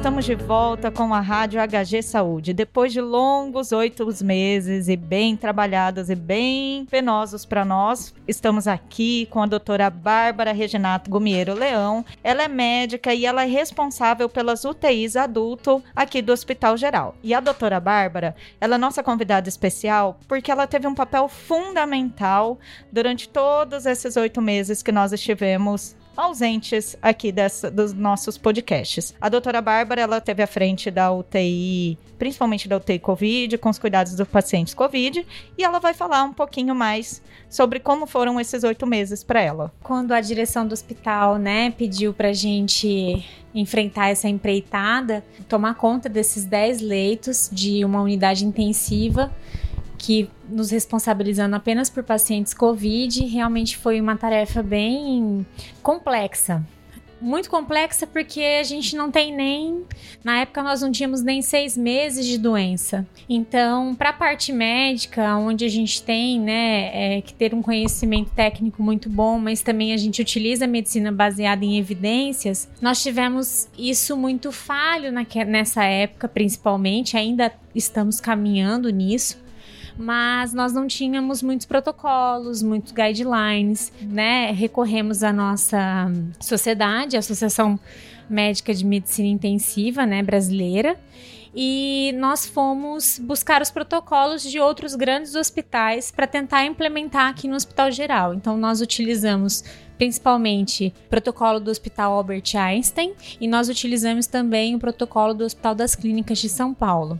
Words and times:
estamos 0.00 0.24
de 0.24 0.34
volta 0.34 0.90
com 0.90 1.12
a 1.12 1.20
Rádio 1.20 1.60
HG 1.60 2.02
Saúde. 2.02 2.54
Depois 2.54 2.90
de 2.90 3.02
longos 3.02 3.70
oito 3.70 4.08
meses 4.24 4.88
e 4.88 4.96
bem 4.96 5.36
trabalhados 5.36 6.08
e 6.08 6.14
bem 6.14 6.86
penosos 6.90 7.44
para 7.44 7.66
nós, 7.66 8.14
estamos 8.26 8.66
aqui 8.66 9.26
com 9.26 9.42
a 9.42 9.46
doutora 9.46 9.90
Bárbara 9.90 10.52
Reginato 10.52 11.10
Gumiero 11.10 11.52
Leão. 11.52 12.02
Ela 12.24 12.44
é 12.44 12.48
médica 12.48 13.12
e 13.12 13.26
ela 13.26 13.42
é 13.42 13.46
responsável 13.46 14.26
pelas 14.26 14.64
UTIs 14.64 15.16
adulto 15.16 15.84
aqui 15.94 16.22
do 16.22 16.32
Hospital 16.32 16.78
Geral. 16.78 17.14
E 17.22 17.34
a 17.34 17.40
doutora 17.40 17.78
Bárbara, 17.78 18.34
ela 18.58 18.76
é 18.76 18.78
nossa 18.78 19.02
convidada 19.02 19.50
especial 19.50 20.18
porque 20.26 20.50
ela 20.50 20.66
teve 20.66 20.86
um 20.86 20.94
papel 20.94 21.28
fundamental 21.28 22.58
durante 22.90 23.28
todos 23.28 23.84
esses 23.84 24.16
oito 24.16 24.40
meses 24.40 24.82
que 24.82 24.92
nós 24.92 25.12
estivemos 25.12 25.94
ausentes 26.16 26.96
aqui 27.00 27.32
dessa, 27.32 27.70
dos 27.70 27.92
nossos 27.92 28.36
podcasts. 28.36 29.14
A 29.20 29.28
doutora 29.28 29.60
Bárbara, 29.60 30.00
ela 30.00 30.20
teve 30.20 30.42
à 30.42 30.46
frente 30.46 30.90
da 30.90 31.12
UTI, 31.12 31.98
principalmente 32.18 32.68
da 32.68 32.76
UTI 32.76 32.98
Covid, 32.98 33.58
com 33.58 33.68
os 33.68 33.78
cuidados 33.78 34.14
dos 34.14 34.28
pacientes 34.28 34.74
Covid, 34.74 35.26
e 35.56 35.64
ela 35.64 35.78
vai 35.78 35.94
falar 35.94 36.22
um 36.24 36.32
pouquinho 36.32 36.74
mais 36.74 37.22
sobre 37.48 37.80
como 37.80 38.06
foram 38.06 38.38
esses 38.38 38.62
oito 38.64 38.86
meses 38.86 39.24
para 39.24 39.40
ela. 39.40 39.72
Quando 39.82 40.12
a 40.12 40.20
direção 40.20 40.66
do 40.66 40.72
hospital, 40.72 41.36
né, 41.36 41.70
pediu 41.70 42.12
pra 42.12 42.32
gente 42.32 43.24
enfrentar 43.54 44.08
essa 44.10 44.28
empreitada, 44.28 45.24
tomar 45.48 45.74
conta 45.74 46.08
desses 46.08 46.44
10 46.44 46.80
leitos 46.80 47.50
de 47.52 47.84
uma 47.84 48.00
unidade 48.00 48.44
intensiva, 48.44 49.32
que 50.00 50.30
nos 50.48 50.70
responsabilizando 50.70 51.54
apenas 51.54 51.90
por 51.90 52.02
pacientes 52.02 52.54
Covid, 52.54 53.26
realmente 53.26 53.76
foi 53.76 54.00
uma 54.00 54.16
tarefa 54.16 54.62
bem 54.62 55.46
complexa. 55.82 56.64
Muito 57.20 57.50
complexa 57.50 58.06
porque 58.06 58.40
a 58.40 58.62
gente 58.62 58.96
não 58.96 59.10
tem 59.10 59.30
nem. 59.30 59.84
Na 60.24 60.38
época 60.38 60.62
nós 60.62 60.80
não 60.80 60.90
tínhamos 60.90 61.22
nem 61.22 61.42
seis 61.42 61.76
meses 61.76 62.24
de 62.24 62.38
doença. 62.38 63.06
Então, 63.28 63.94
para 63.94 64.08
a 64.08 64.12
parte 64.14 64.54
médica, 64.54 65.36
onde 65.36 65.66
a 65.66 65.68
gente 65.68 66.02
tem 66.02 66.40
né, 66.40 67.18
é, 67.18 67.20
que 67.20 67.34
ter 67.34 67.54
um 67.54 67.60
conhecimento 67.60 68.30
técnico 68.30 68.82
muito 68.82 69.10
bom, 69.10 69.38
mas 69.38 69.60
também 69.60 69.92
a 69.92 69.98
gente 69.98 70.22
utiliza 70.22 70.64
a 70.64 70.68
medicina 70.68 71.12
baseada 71.12 71.62
em 71.62 71.78
evidências, 71.78 72.70
nós 72.80 73.02
tivemos 73.02 73.68
isso 73.76 74.16
muito 74.16 74.50
falho 74.50 75.12
nessa 75.46 75.84
época, 75.84 76.26
principalmente. 76.26 77.18
Ainda 77.18 77.52
estamos 77.74 78.18
caminhando 78.18 78.88
nisso 78.88 79.49
mas 79.96 80.52
nós 80.52 80.72
não 80.72 80.86
tínhamos 80.86 81.42
muitos 81.42 81.66
protocolos, 81.66 82.62
muitos 82.62 82.92
guidelines, 82.92 83.92
né? 84.00 84.50
Recorremos 84.52 85.22
à 85.22 85.32
nossa 85.32 86.10
sociedade, 86.40 87.16
a 87.16 87.20
Associação 87.20 87.78
Médica 88.28 88.72
de 88.72 88.84
Medicina 88.84 89.28
Intensiva, 89.28 90.06
né, 90.06 90.22
brasileira, 90.22 90.96
e 91.54 92.14
nós 92.16 92.46
fomos 92.46 93.18
buscar 93.18 93.60
os 93.60 93.70
protocolos 93.70 94.42
de 94.42 94.60
outros 94.60 94.94
grandes 94.94 95.34
hospitais 95.34 96.10
para 96.12 96.26
tentar 96.26 96.64
implementar 96.64 97.28
aqui 97.28 97.48
no 97.48 97.56
Hospital 97.56 97.90
Geral. 97.90 98.34
Então 98.34 98.56
nós 98.56 98.80
utilizamos 98.80 99.64
principalmente 99.98 100.94
o 101.06 101.10
protocolo 101.10 101.58
do 101.60 101.70
Hospital 101.70 102.12
Albert 102.12 102.54
Einstein 102.54 103.12
e 103.40 103.48
nós 103.48 103.68
utilizamos 103.68 104.26
também 104.26 104.74
o 104.74 104.78
protocolo 104.78 105.34
do 105.34 105.44
Hospital 105.44 105.74
das 105.74 105.96
Clínicas 105.96 106.38
de 106.38 106.48
São 106.48 106.72
Paulo 106.72 107.18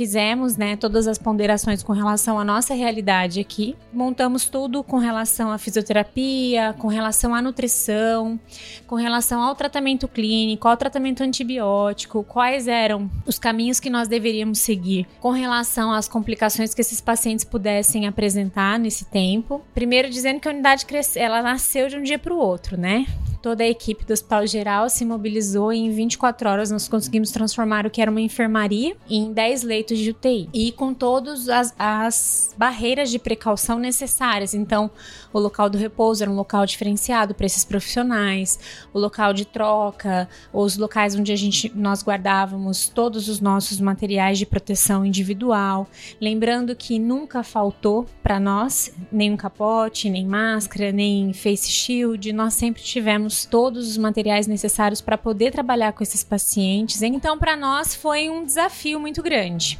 fizemos, 0.00 0.56
né, 0.56 0.76
todas 0.76 1.06
as 1.06 1.18
ponderações 1.18 1.82
com 1.82 1.92
relação 1.92 2.38
à 2.38 2.44
nossa 2.44 2.72
realidade 2.72 3.38
aqui. 3.38 3.76
Montamos 3.92 4.46
tudo 4.46 4.82
com 4.82 4.96
relação 4.96 5.52
à 5.52 5.58
fisioterapia, 5.58 6.74
com 6.78 6.88
relação 6.88 7.34
à 7.34 7.42
nutrição, 7.42 8.40
com 8.86 8.94
relação 8.94 9.42
ao 9.42 9.54
tratamento 9.54 10.08
clínico, 10.08 10.66
ao 10.66 10.74
tratamento 10.74 11.22
antibiótico, 11.22 12.24
quais 12.24 12.66
eram 12.66 13.10
os 13.26 13.38
caminhos 13.38 13.78
que 13.78 13.90
nós 13.90 14.08
deveríamos 14.08 14.60
seguir 14.60 15.06
com 15.20 15.32
relação 15.32 15.92
às 15.92 16.08
complicações 16.08 16.72
que 16.72 16.80
esses 16.80 17.02
pacientes 17.02 17.44
pudessem 17.44 18.06
apresentar 18.06 18.78
nesse 18.78 19.04
tempo. 19.04 19.60
Primeiro 19.74 20.08
dizendo 20.08 20.40
que 20.40 20.48
a 20.48 20.50
unidade 20.50 20.86
cresceu, 20.86 21.22
ela 21.22 21.42
nasceu 21.42 21.90
de 21.90 21.98
um 21.98 22.02
dia 22.02 22.18
para 22.18 22.32
o 22.32 22.38
outro, 22.38 22.80
né? 22.80 23.04
Toda 23.42 23.64
a 23.64 23.68
equipe 23.68 24.04
do 24.04 24.12
Hospital 24.12 24.46
Geral 24.46 24.90
se 24.90 25.02
mobilizou 25.02 25.72
e 25.72 25.78
em 25.78 25.90
24 25.90 26.48
horas 26.48 26.70
nós 26.70 26.86
conseguimos 26.86 27.30
transformar 27.30 27.86
o 27.86 27.90
que 27.90 28.02
era 28.02 28.10
uma 28.10 28.20
enfermaria 28.20 28.94
em 29.08 29.32
10 29.32 29.62
leitos 29.62 29.98
de 29.98 30.10
UTI. 30.10 30.50
E 30.52 30.72
com 30.72 30.92
todas 30.92 31.48
as, 31.48 31.74
as 31.78 32.54
barreiras 32.58 33.10
de 33.10 33.18
precaução 33.18 33.78
necessárias. 33.78 34.52
Então, 34.52 34.90
o 35.32 35.38
local 35.38 35.70
do 35.70 35.78
repouso 35.78 36.22
era 36.22 36.30
um 36.30 36.34
local 36.34 36.66
diferenciado 36.66 37.34
para 37.34 37.46
esses 37.46 37.64
profissionais, 37.64 38.58
o 38.92 38.98
local 38.98 39.32
de 39.32 39.46
troca, 39.46 40.28
os 40.52 40.76
locais 40.76 41.16
onde 41.16 41.32
a 41.32 41.36
gente 41.36 41.72
nós 41.74 42.02
guardávamos 42.02 42.88
todos 42.88 43.28
os 43.28 43.40
nossos 43.40 43.80
materiais 43.80 44.38
de 44.38 44.44
proteção 44.44 45.04
individual. 45.04 45.88
Lembrando 46.20 46.76
que 46.76 46.98
nunca 46.98 47.42
faltou 47.42 48.04
para 48.22 48.38
nós 48.38 48.92
nenhum 49.10 49.36
capote, 49.36 50.10
nem 50.10 50.26
máscara, 50.26 50.92
nem 50.92 51.32
face 51.32 51.70
shield. 51.70 52.32
Nós 52.32 52.52
sempre 52.54 52.82
tivemos 52.82 53.29
temos 53.30 53.44
todos 53.44 53.88
os 53.88 53.96
materiais 53.96 54.48
necessários 54.48 55.00
para 55.00 55.16
poder 55.16 55.52
trabalhar 55.52 55.92
com 55.92 56.02
esses 56.02 56.24
pacientes. 56.24 57.00
Então, 57.00 57.38
para 57.38 57.56
nós 57.56 57.94
foi 57.94 58.28
um 58.28 58.44
desafio 58.44 58.98
muito 58.98 59.22
grande. 59.22 59.78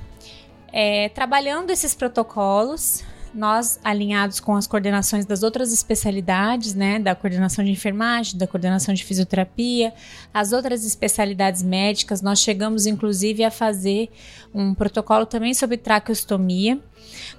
É, 0.72 1.08
trabalhando 1.08 1.70
esses 1.70 1.92
protocolos, 1.92 3.02
nós 3.34 3.80
alinhados 3.82 4.38
com 4.38 4.54
as 4.54 4.68
coordenações 4.68 5.24
das 5.26 5.42
outras 5.42 5.72
especialidades, 5.72 6.74
né, 6.74 7.00
da 7.00 7.14
coordenação 7.14 7.64
de 7.64 7.72
enfermagem, 7.72 8.38
da 8.38 8.46
coordenação 8.46 8.94
de 8.94 9.04
fisioterapia, 9.04 9.92
as 10.32 10.52
outras 10.52 10.84
especialidades 10.84 11.62
médicas, 11.62 12.22
nós 12.22 12.40
chegamos 12.40 12.86
inclusive 12.86 13.42
a 13.42 13.50
fazer 13.50 14.10
um 14.54 14.74
protocolo 14.74 15.26
também 15.26 15.54
sobre 15.54 15.76
traqueostomia, 15.76 16.78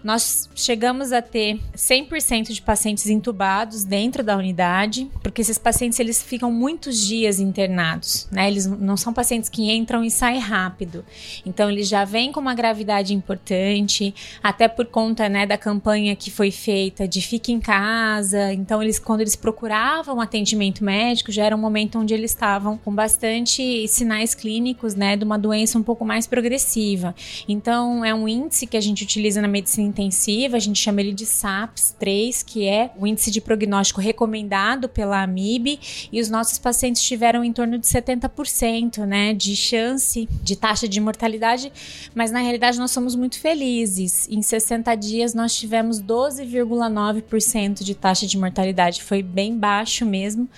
nós 0.03 0.49
chegamos 0.55 1.11
a 1.11 1.22
ter 1.22 1.59
100% 1.75 2.51
de 2.51 2.61
pacientes 2.61 3.07
entubados 3.07 3.83
dentro 3.83 4.23
da 4.23 4.35
unidade, 4.35 5.09
porque 5.22 5.41
esses 5.41 5.57
pacientes 5.57 5.99
eles 5.99 6.22
ficam 6.22 6.51
muitos 6.51 6.99
dias 6.99 7.39
internados, 7.39 8.27
né? 8.31 8.47
Eles 8.47 8.66
não 8.66 8.97
são 8.97 9.13
pacientes 9.13 9.50
que 9.50 9.71
entram 9.71 10.03
e 10.03 10.09
saem 10.09 10.39
rápido. 10.39 11.05
Então 11.45 11.69
eles 11.69 11.88
já 11.88 12.03
vêm 12.03 12.31
com 12.31 12.39
uma 12.39 12.55
gravidade 12.55 13.13
importante, 13.13 14.13
até 14.41 14.67
por 14.67 14.85
conta, 14.85 15.29
né, 15.29 15.45
da 15.45 15.57
campanha 15.57 16.16
que 16.16 16.31
foi 16.31 16.51
feita 16.51 17.07
de 17.07 17.21
fique 17.21 17.51
em 17.51 17.59
casa. 17.59 18.51
Então 18.53 18.81
eles 18.81 18.97
quando 18.97 19.21
eles 19.21 19.35
procuravam 19.35 20.19
atendimento 20.19 20.83
médico, 20.83 21.31
já 21.31 21.45
era 21.45 21.55
um 21.55 21.59
momento 21.59 22.00
onde 22.00 22.13
eles 22.13 22.31
estavam 22.31 22.77
com 22.77 22.94
bastante 22.94 23.88
sinais 23.88 24.33
clínicos, 24.33 24.95
né, 24.95 25.16
de 25.16 25.23
uma 25.23 25.38
doença 25.38 25.77
um 25.77 25.83
pouco 25.83 26.03
mais 26.03 26.25
progressiva. 26.25 27.13
Então 27.47 28.03
é 28.03 28.13
um 28.13 28.27
índice 28.27 28.66
que 28.66 28.77
a 28.77 28.81
gente 28.81 29.03
utiliza 29.03 29.41
na 29.41 29.47
medicina 29.51 29.88
intensiva, 29.88 30.57
a 30.57 30.59
gente 30.59 30.79
chama 30.79 31.01
ele 31.01 31.13
de 31.13 31.25
SAPS 31.25 31.95
3, 32.00 32.41
que 32.44 32.67
é 32.67 32.91
o 32.97 33.06
índice 33.06 33.29
de 33.29 33.41
prognóstico 33.41 34.01
recomendado 34.01 34.89
pela 34.89 35.22
AMIB, 35.22 35.79
e 36.12 36.19
os 36.19 36.29
nossos 36.29 36.57
pacientes 36.57 37.01
tiveram 37.03 37.44
em 37.44 37.53
torno 37.53 37.78
de 37.78 37.85
70%, 37.85 39.06
né, 39.06 39.34
de 39.34 39.56
chance 39.56 40.28
de 40.44 40.56
taxa 40.56 40.88
de 40.88 41.00
mortalidade, 41.00 41.72
mas 42.16 42.31
na 42.31 42.39
realidade 42.39 42.79
nós 42.79 42.91
somos 42.91 43.16
muito 43.16 43.39
felizes. 43.39 44.28
Em 44.29 44.41
60 44.41 44.95
dias 44.95 45.34
nós 45.34 45.56
tivemos 45.56 46.01
12,9% 46.01 47.83
de 47.83 47.94
taxa 47.94 48.25
de 48.25 48.38
mortalidade, 48.38 49.03
foi 49.03 49.22
bem 49.22 49.57
baixo 49.57 50.06
mesmo, 50.06 50.50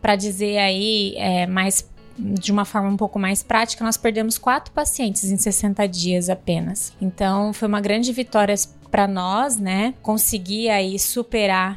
para 0.00 0.14
dizer 0.14 0.58
aí 0.58 1.14
é, 1.16 1.46
mais 1.46 1.84
de 2.18 2.50
uma 2.50 2.64
forma 2.64 2.88
um 2.88 2.96
pouco 2.96 3.18
mais 3.18 3.42
prática, 3.42 3.84
nós 3.84 3.96
perdemos 3.96 4.38
quatro 4.38 4.72
pacientes 4.72 5.24
em 5.24 5.36
60 5.36 5.86
dias 5.86 6.30
apenas. 6.30 6.92
Então, 7.00 7.52
foi 7.52 7.68
uma 7.68 7.80
grande 7.80 8.12
vitória 8.12 8.54
para 8.90 9.06
nós, 9.06 9.56
né? 9.56 9.94
Conseguir 10.02 10.70
aí 10.70 10.98
superar 10.98 11.76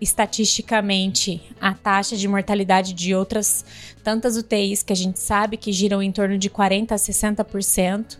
estatisticamente 0.00 1.42
a 1.60 1.74
taxa 1.74 2.16
de 2.16 2.26
mortalidade 2.26 2.94
de 2.94 3.14
outras 3.14 3.64
tantas 4.02 4.36
UTIs 4.36 4.82
que 4.82 4.92
a 4.92 4.96
gente 4.96 5.18
sabe 5.18 5.56
que 5.56 5.72
giram 5.72 6.02
em 6.02 6.10
torno 6.10 6.38
de 6.38 6.48
40 6.48 6.94
a 6.94 6.98
60%. 6.98 8.18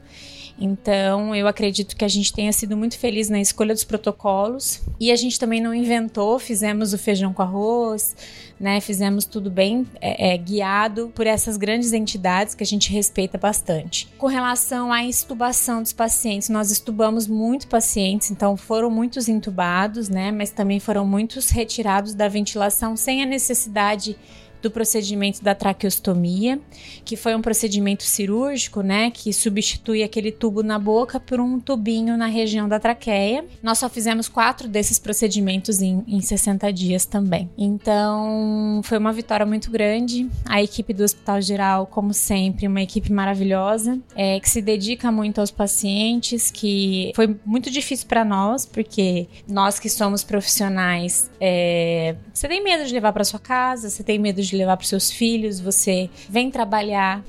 Então, 0.60 1.34
eu 1.34 1.48
acredito 1.48 1.96
que 1.96 2.04
a 2.04 2.08
gente 2.08 2.32
tenha 2.32 2.52
sido 2.52 2.76
muito 2.76 2.98
feliz 2.98 3.30
na 3.30 3.40
escolha 3.40 3.72
dos 3.72 3.82
protocolos 3.82 4.82
e 5.00 5.10
a 5.10 5.16
gente 5.16 5.38
também 5.38 5.60
não 5.60 5.74
inventou, 5.74 6.38
fizemos 6.38 6.92
o 6.92 6.98
feijão 6.98 7.32
com 7.32 7.40
arroz, 7.40 8.14
né? 8.60 8.78
Fizemos 8.80 9.24
tudo 9.24 9.50
bem 9.50 9.86
é, 10.02 10.34
é, 10.34 10.36
guiado 10.36 11.10
por 11.14 11.26
essas 11.26 11.56
grandes 11.56 11.94
entidades 11.94 12.54
que 12.54 12.62
a 12.62 12.66
gente 12.66 12.92
respeita 12.92 13.38
bastante. 13.38 14.06
Com 14.18 14.26
relação 14.26 14.92
à 14.92 15.02
intubação 15.02 15.82
dos 15.82 15.94
pacientes, 15.94 16.50
nós 16.50 16.70
estubamos 16.70 17.26
muito 17.26 17.66
pacientes, 17.66 18.30
então 18.30 18.54
foram 18.56 18.90
muitos 18.90 19.28
intubados, 19.28 20.10
né? 20.10 20.30
Mas 20.30 20.50
também 20.50 20.78
foram 20.78 21.06
muitos 21.06 21.48
retirados 21.48 22.12
da 22.12 22.28
ventilação 22.28 22.96
sem 22.96 23.22
a 23.22 23.26
necessidade 23.26 24.14
do 24.62 24.70
procedimento 24.70 25.42
da 25.42 25.54
traqueostomia, 25.54 26.60
que 27.04 27.16
foi 27.16 27.34
um 27.34 27.42
procedimento 27.42 28.02
cirúrgico, 28.02 28.82
né, 28.82 29.10
que 29.10 29.32
substitui 29.32 30.02
aquele 30.02 30.30
tubo 30.30 30.62
na 30.62 30.78
boca 30.78 31.18
por 31.18 31.40
um 31.40 31.58
tubinho 31.58 32.16
na 32.16 32.26
região 32.26 32.68
da 32.68 32.78
traqueia. 32.78 33.44
Nós 33.62 33.78
só 33.78 33.88
fizemos 33.88 34.28
quatro 34.28 34.68
desses 34.68 34.98
procedimentos 34.98 35.82
em, 35.82 36.04
em 36.06 36.20
60 36.20 36.72
dias 36.72 37.04
também. 37.04 37.48
Então, 37.56 38.80
foi 38.84 38.98
uma 38.98 39.12
vitória 39.12 39.46
muito 39.46 39.70
grande. 39.70 40.28
A 40.44 40.62
equipe 40.62 40.92
do 40.92 41.02
Hospital 41.02 41.40
Geral, 41.40 41.86
como 41.86 42.12
sempre, 42.12 42.66
uma 42.66 42.82
equipe 42.82 43.12
maravilhosa, 43.12 43.98
é, 44.14 44.38
que 44.40 44.48
se 44.48 44.60
dedica 44.60 45.10
muito 45.10 45.40
aos 45.40 45.50
pacientes, 45.50 46.50
que 46.50 47.12
foi 47.14 47.36
muito 47.44 47.70
difícil 47.70 48.06
para 48.06 48.24
nós, 48.24 48.66
porque 48.66 49.28
nós 49.48 49.78
que 49.78 49.88
somos 49.88 50.22
profissionais, 50.22 51.30
é, 51.40 52.16
você 52.32 52.48
tem 52.48 52.62
medo 52.62 52.84
de 52.86 52.92
levar 52.92 53.12
para 53.12 53.24
sua 53.24 53.38
casa, 53.38 53.90
você 53.90 54.02
tem 54.02 54.18
medo 54.18 54.42
de 54.42 54.49
levar 54.56 54.76
para 54.76 54.86
seus 54.86 55.10
filhos, 55.10 55.60
você 55.60 56.08
vem 56.28 56.50
trabalhar 56.50 57.24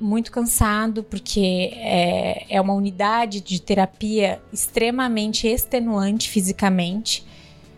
muito 0.00 0.30
cansado, 0.30 1.02
porque 1.02 1.72
é, 1.74 2.46
é 2.48 2.60
uma 2.60 2.74
unidade 2.74 3.40
de 3.40 3.60
terapia 3.60 4.40
extremamente 4.52 5.46
extenuante 5.46 6.28
fisicamente. 6.28 7.24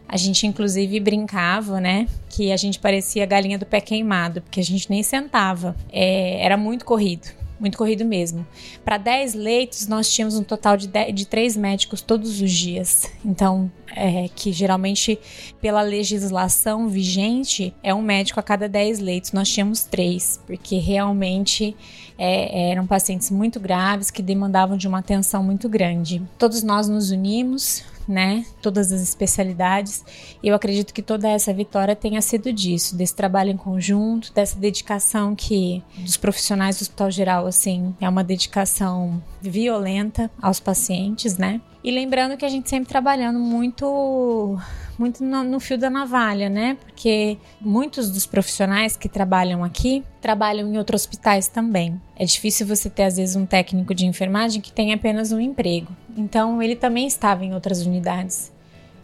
A 0.08 0.16
gente, 0.16 0.46
inclusive, 0.46 0.98
brincava, 1.00 1.80
né? 1.80 2.06
Que 2.28 2.52
a 2.52 2.56
gente 2.56 2.78
parecia 2.78 3.24
a 3.24 3.26
galinha 3.26 3.58
do 3.58 3.66
pé 3.66 3.80
queimado, 3.80 4.40
porque 4.40 4.60
a 4.60 4.64
gente 4.64 4.88
nem 4.88 5.02
sentava. 5.02 5.76
É, 5.92 6.44
era 6.44 6.56
muito 6.56 6.84
corrido 6.84 7.28
muito 7.58 7.78
corrido 7.78 8.04
mesmo. 8.04 8.46
Para 8.84 8.98
10 8.98 9.34
leitos, 9.34 9.86
nós 9.86 10.10
tínhamos 10.10 10.36
um 10.36 10.42
total 10.42 10.76
de, 10.76 10.88
10, 10.88 11.14
de 11.14 11.26
3 11.26 11.56
médicos 11.56 12.00
todos 12.00 12.40
os 12.40 12.50
dias. 12.50 13.10
Então, 13.24 13.70
é, 13.94 14.28
que 14.34 14.52
geralmente, 14.52 15.18
pela 15.60 15.82
legislação 15.82 16.88
vigente, 16.88 17.74
é 17.82 17.94
um 17.94 18.02
médico 18.02 18.38
a 18.38 18.42
cada 18.42 18.68
10 18.68 18.98
leitos. 18.98 19.32
Nós 19.32 19.48
tínhamos 19.48 19.84
3, 19.84 20.40
porque 20.46 20.78
realmente 20.78 21.76
é, 22.18 22.70
eram 22.70 22.86
pacientes 22.86 23.30
muito 23.30 23.58
graves 23.60 24.10
que 24.10 24.22
demandavam 24.22 24.76
de 24.76 24.86
uma 24.86 24.98
atenção 24.98 25.42
muito 25.42 25.68
grande. 25.68 26.22
Todos 26.38 26.62
nós 26.62 26.88
nos 26.88 27.10
unimos, 27.10 27.84
né? 28.06 28.44
Todas 28.62 28.92
as 28.92 29.00
especialidades. 29.02 30.04
Eu 30.42 30.54
acredito 30.54 30.92
que 30.92 31.02
toda 31.02 31.28
essa 31.28 31.52
vitória 31.52 31.96
tenha 31.96 32.20
sido 32.22 32.52
disso, 32.52 32.96
desse 32.96 33.14
trabalho 33.14 33.50
em 33.50 33.56
conjunto, 33.56 34.32
dessa 34.32 34.58
dedicação 34.58 35.34
que 35.34 35.82
dos 35.98 36.16
profissionais 36.16 36.78
do 36.78 36.82
Hospital 36.82 37.10
Geral, 37.10 37.46
assim, 37.46 37.94
é 38.00 38.08
uma 38.08 38.24
dedicação 38.24 39.22
violenta 39.40 40.30
aos 40.40 40.60
pacientes, 40.60 41.36
né? 41.36 41.60
E 41.82 41.90
lembrando 41.90 42.36
que 42.36 42.44
a 42.44 42.48
gente 42.48 42.68
sempre 42.68 42.88
trabalhando 42.88 43.38
muito 43.38 44.58
muito 44.98 45.22
no, 45.22 45.42
no, 45.42 45.60
fio 45.60 45.78
da 45.78 45.90
navalha, 45.90 46.48
né? 46.48 46.76
Porque 46.80 47.38
muitos 47.60 48.10
dos 48.10 48.26
profissionais 48.26 48.96
que 48.96 49.08
trabalham 49.08 49.62
aqui 49.62 50.04
trabalham 50.20 50.68
em 50.68 50.78
outros 50.78 51.02
hospitais 51.02 51.48
também. 51.48 52.00
É 52.16 52.24
difícil 52.24 52.66
você 52.66 52.88
ter, 52.88 53.04
às 53.04 53.16
vezes, 53.16 53.36
um 53.36 53.46
técnico 53.46 53.94
de 53.94 54.06
enfermagem 54.06 54.60
que 54.60 54.72
tem 54.72 54.92
apenas 54.92 55.32
um 55.32 55.40
emprego. 55.40 55.94
Então, 56.16 56.62
ele 56.62 56.74
também 56.74 57.06
estava 57.06 57.44
em 57.44 57.54
outras 57.54 57.84
unidades 57.84 58.52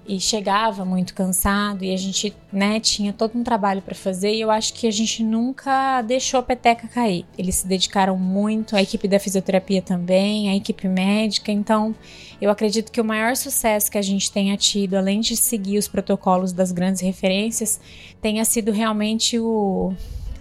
e 0.07 0.19
chegava 0.21 0.85
muito 0.85 1.15
cansado 1.15 1.85
e 1.85 1.93
a 1.93 1.97
gente, 1.97 2.35
né, 2.53 2.81
tinha 2.81 3.13
todo 3.13 3.39
um 3.39 3.45
trabalho 3.45 3.81
para 3.81 3.95
fazer 3.95 4.35
e 4.35 4.41
eu 4.41 4.51
acho 4.51 4.75
que 4.75 4.87
a 4.87 4.91
gente 4.91 5.23
nunca 5.23 6.03
deixou 6.03 6.41
a 6.41 6.43
peteca 6.43 6.89
cair. 6.89 7.25
Eles 7.39 7.57
se 7.57 7.67
dedicaram 7.67 8.19
muito, 8.19 8.75
a 8.75 8.83
equipe 8.83 9.07
da 9.07 9.19
fisioterapia 9.19 9.81
também, 9.81 10.49
a 10.49 10.57
equipe 10.57 10.89
médica, 10.89 11.53
então 11.53 11.95
eu 12.41 12.51
acredito 12.51 12.91
que 12.91 13.01
o 13.01 13.05
maior 13.05 13.37
sucesso 13.37 13.91
que 13.91 13.99
a 13.99 14.03
gente 14.03 14.31
tenha 14.31 14.57
tido, 14.57 14.97
além 14.97 15.21
de 15.21 15.37
seguir 15.37 15.79
os 15.79 15.87
protocolos 15.87 16.53
das 16.53 16.73
grandes 16.73 17.01
referências, 17.01 17.81
tenha 18.21 18.45
sido 18.45 18.73
realmente 18.73 19.39
o 19.39 19.95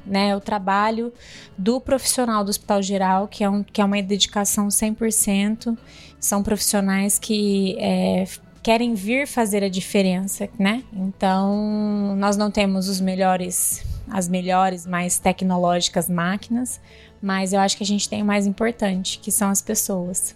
né, 0.06 0.36
o 0.36 0.40
trabalho 0.40 1.14
do 1.56 1.80
profissional 1.80 2.44
do 2.44 2.50
Hospital 2.50 2.82
Geral, 2.82 3.28
que 3.28 3.44
é, 3.44 3.50
um, 3.50 3.64
que 3.64 3.82
é 3.82 3.86
uma 3.86 4.02
dedicação 4.02 4.68
100%. 4.68 5.78
São 6.20 6.44
profissionais 6.44 7.20
que 7.20 7.76
é, 7.80 8.26
querem 8.64 8.94
vir 8.94 9.28
fazer 9.28 9.64
a 9.64 9.70
diferença, 9.70 10.48
né? 10.58 10.84
Então, 10.94 12.16
nós 12.18 12.38
não 12.38 12.52
temos 12.52 12.88
os 12.88 13.02
melhores, 13.02 13.84
as 14.10 14.28
melhores, 14.28 14.86
mais 14.86 15.18
tecnológicas 15.18 16.10
máquinas, 16.10 16.80
mas 17.22 17.54
eu 17.54 17.60
acho 17.60 17.78
que 17.78 17.84
a 17.84 17.88
gente 17.88 18.08
tem 18.08 18.22
o 18.22 18.26
mais 18.26 18.46
importante, 18.46 19.20
que 19.20 19.32
são 19.32 19.50
as 19.50 19.62
pessoas. 19.62 20.36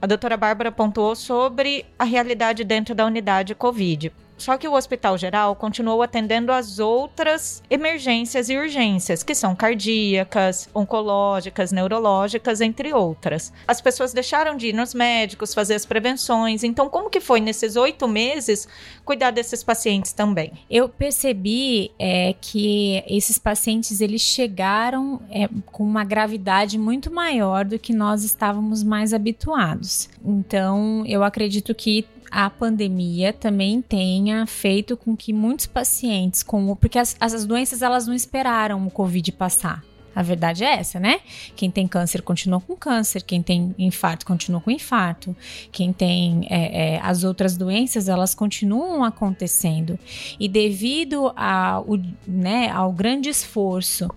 A 0.00 0.06
doutora 0.06 0.36
Bárbara 0.36 0.70
pontuou 0.70 1.14
sobre 1.14 1.86
a 1.98 2.04
realidade 2.04 2.64
dentro 2.64 2.94
da 2.94 3.06
unidade 3.06 3.54
Covid. 3.54 4.12
Só 4.36 4.56
que 4.56 4.68
o 4.68 4.74
Hospital 4.74 5.16
Geral 5.16 5.54
continuou 5.56 6.02
atendendo 6.02 6.52
as 6.52 6.78
outras 6.78 7.62
emergências 7.70 8.48
e 8.48 8.56
urgências, 8.56 9.22
que 9.22 9.34
são 9.34 9.54
cardíacas, 9.54 10.68
oncológicas, 10.74 11.72
neurológicas, 11.72 12.60
entre 12.60 12.92
outras. 12.92 13.52
As 13.66 13.80
pessoas 13.80 14.12
deixaram 14.12 14.56
de 14.56 14.68
ir 14.68 14.72
nos 14.72 14.94
médicos, 14.94 15.54
fazer 15.54 15.74
as 15.74 15.86
prevenções. 15.86 16.62
Então, 16.64 16.88
como 16.88 17.10
que 17.10 17.20
foi 17.20 17.40
nesses 17.40 17.76
oito 17.76 18.06
meses 18.06 18.68
cuidar 19.04 19.30
desses 19.30 19.62
pacientes 19.62 20.12
também? 20.12 20.52
Eu 20.70 20.88
percebi 20.88 21.90
é, 21.98 22.34
que 22.40 23.02
esses 23.06 23.38
pacientes 23.38 24.00
eles 24.00 24.20
chegaram 24.20 25.20
é, 25.30 25.48
com 25.66 25.84
uma 25.84 26.04
gravidade 26.04 26.78
muito 26.78 27.10
maior 27.12 27.64
do 27.64 27.78
que 27.78 27.92
nós 27.92 28.24
estávamos 28.24 28.82
mais 28.82 29.12
habituados. 29.12 30.08
Então, 30.24 31.04
eu 31.06 31.22
acredito 31.22 31.74
que 31.74 32.06
a 32.30 32.48
pandemia 32.50 33.32
também 33.32 33.80
tenha 33.80 34.46
feito 34.46 34.96
com 34.96 35.16
que 35.16 35.32
muitos 35.32 35.66
pacientes 35.66 36.42
com 36.42 36.74
porque 36.76 36.98
as, 36.98 37.16
as 37.20 37.44
doenças 37.44 37.82
elas 37.82 38.06
não 38.06 38.14
esperaram 38.14 38.86
o 38.86 38.90
Covid 38.90 39.32
passar. 39.32 39.82
A 40.16 40.22
verdade 40.22 40.64
é 40.64 40.78
essa, 40.78 40.98
né? 40.98 41.20
Quem 41.54 41.70
tem 41.70 41.86
câncer 41.86 42.22
continua 42.22 42.58
com 42.58 42.74
câncer, 42.74 43.22
quem 43.22 43.42
tem 43.42 43.74
infarto 43.78 44.24
continua 44.24 44.62
com 44.62 44.70
infarto, 44.70 45.36
quem 45.70 45.92
tem 45.92 46.46
é, 46.48 46.94
é, 46.94 47.00
as 47.02 47.22
outras 47.22 47.54
doenças, 47.54 48.08
elas 48.08 48.34
continuam 48.34 49.04
acontecendo. 49.04 49.98
E 50.40 50.48
devido 50.48 51.30
ao, 51.36 51.86
né, 52.26 52.70
ao 52.70 52.90
grande 52.92 53.28
esforço 53.28 54.08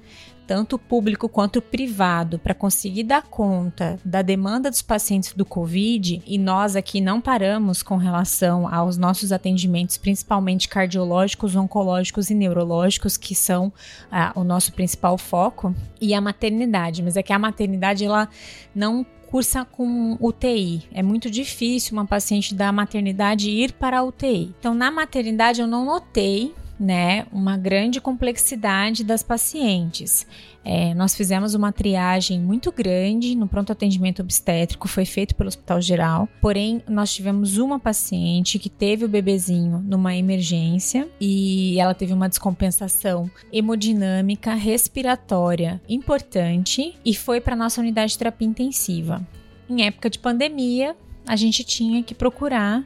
tanto 0.50 0.80
público 0.80 1.30
quanto 1.30 1.62
privado, 1.62 2.40
para 2.40 2.56
conseguir 2.56 3.04
dar 3.04 3.22
conta 3.22 4.00
da 4.04 4.24
demanda 4.24 4.72
dos 4.72 4.82
pacientes 4.82 5.32
do 5.34 5.46
Covid, 5.46 6.24
e 6.26 6.40
nós 6.40 6.76
aqui 6.76 7.00
não 7.00 7.22
paramos 7.22 7.84
com 7.84 7.98
relação 7.98 8.68
aos 8.68 8.98
nossos 8.98 9.32
atendimentos, 9.32 9.96
principalmente 10.00 10.68
cardiológicos, 10.68 11.56
oncológicos 11.56 12.32
e 12.32 12.34
neurológicos, 12.34 13.16
que 13.16 13.36
são 13.36 13.72
ah, 14.12 14.32
o 14.34 14.44
nosso 14.44 14.74
principal 14.74 15.20
foco, 15.20 15.76
e 16.02 16.16
a 16.16 16.20
maternidade. 16.20 17.04
Mas 17.04 17.16
é 17.16 17.22
que 17.22 17.32
a 17.32 17.38
maternidade 17.38 18.04
ela 18.04 18.28
não 18.74 19.06
cursa 19.30 19.64
com 19.64 20.18
UTI. 20.20 20.82
É 20.92 21.04
muito 21.04 21.30
difícil 21.30 21.94
uma 21.94 22.08
paciente 22.08 22.56
da 22.56 22.72
maternidade 22.72 23.52
ir 23.52 23.72
para 23.74 24.00
a 24.00 24.04
UTI. 24.04 24.56
Então, 24.60 24.74
na 24.74 24.90
maternidade, 24.90 25.62
eu 25.62 25.68
não 25.68 25.86
notei 25.86 26.56
né, 26.80 27.26
uma 27.32 27.58
grande 27.58 28.00
complexidade 28.00 29.04
das 29.04 29.22
pacientes. 29.22 30.26
É, 30.64 30.94
nós 30.94 31.16
fizemos 31.16 31.54
uma 31.54 31.72
triagem 31.72 32.40
muito 32.40 32.72
grande 32.72 33.36
no 33.36 33.48
pronto 33.48 33.72
atendimento 33.72 34.22
obstétrico, 34.22 34.88
foi 34.88 35.06
feito 35.06 35.36
pelo 35.36 35.48
Hospital 35.48 35.82
Geral. 35.82 36.30
Porém, 36.42 36.82
nós 36.88 37.14
tivemos 37.14 37.58
uma 37.58 37.80
paciente 37.80 38.60
que 38.60 38.70
teve 38.70 39.06
o 39.06 39.10
bebezinho 39.10 39.80
numa 39.80 40.16
emergência 40.16 41.08
e 41.20 41.80
ela 41.80 41.94
teve 41.94 42.14
uma 42.14 42.30
descompensação 42.30 43.30
hemodinâmica 43.52 44.54
respiratória 44.54 45.82
importante 45.90 46.96
e 47.04 47.14
foi 47.14 47.42
para 47.42 47.56
nossa 47.56 47.82
unidade 47.82 48.14
de 48.14 48.18
terapia 48.18 48.48
intensiva. 48.48 49.26
Em 49.70 49.86
época 49.86 50.10
de 50.10 50.20
pandemia, 50.20 50.96
a 51.28 51.36
gente 51.36 51.64
tinha 51.64 52.02
que 52.04 52.16
procurar 52.16 52.84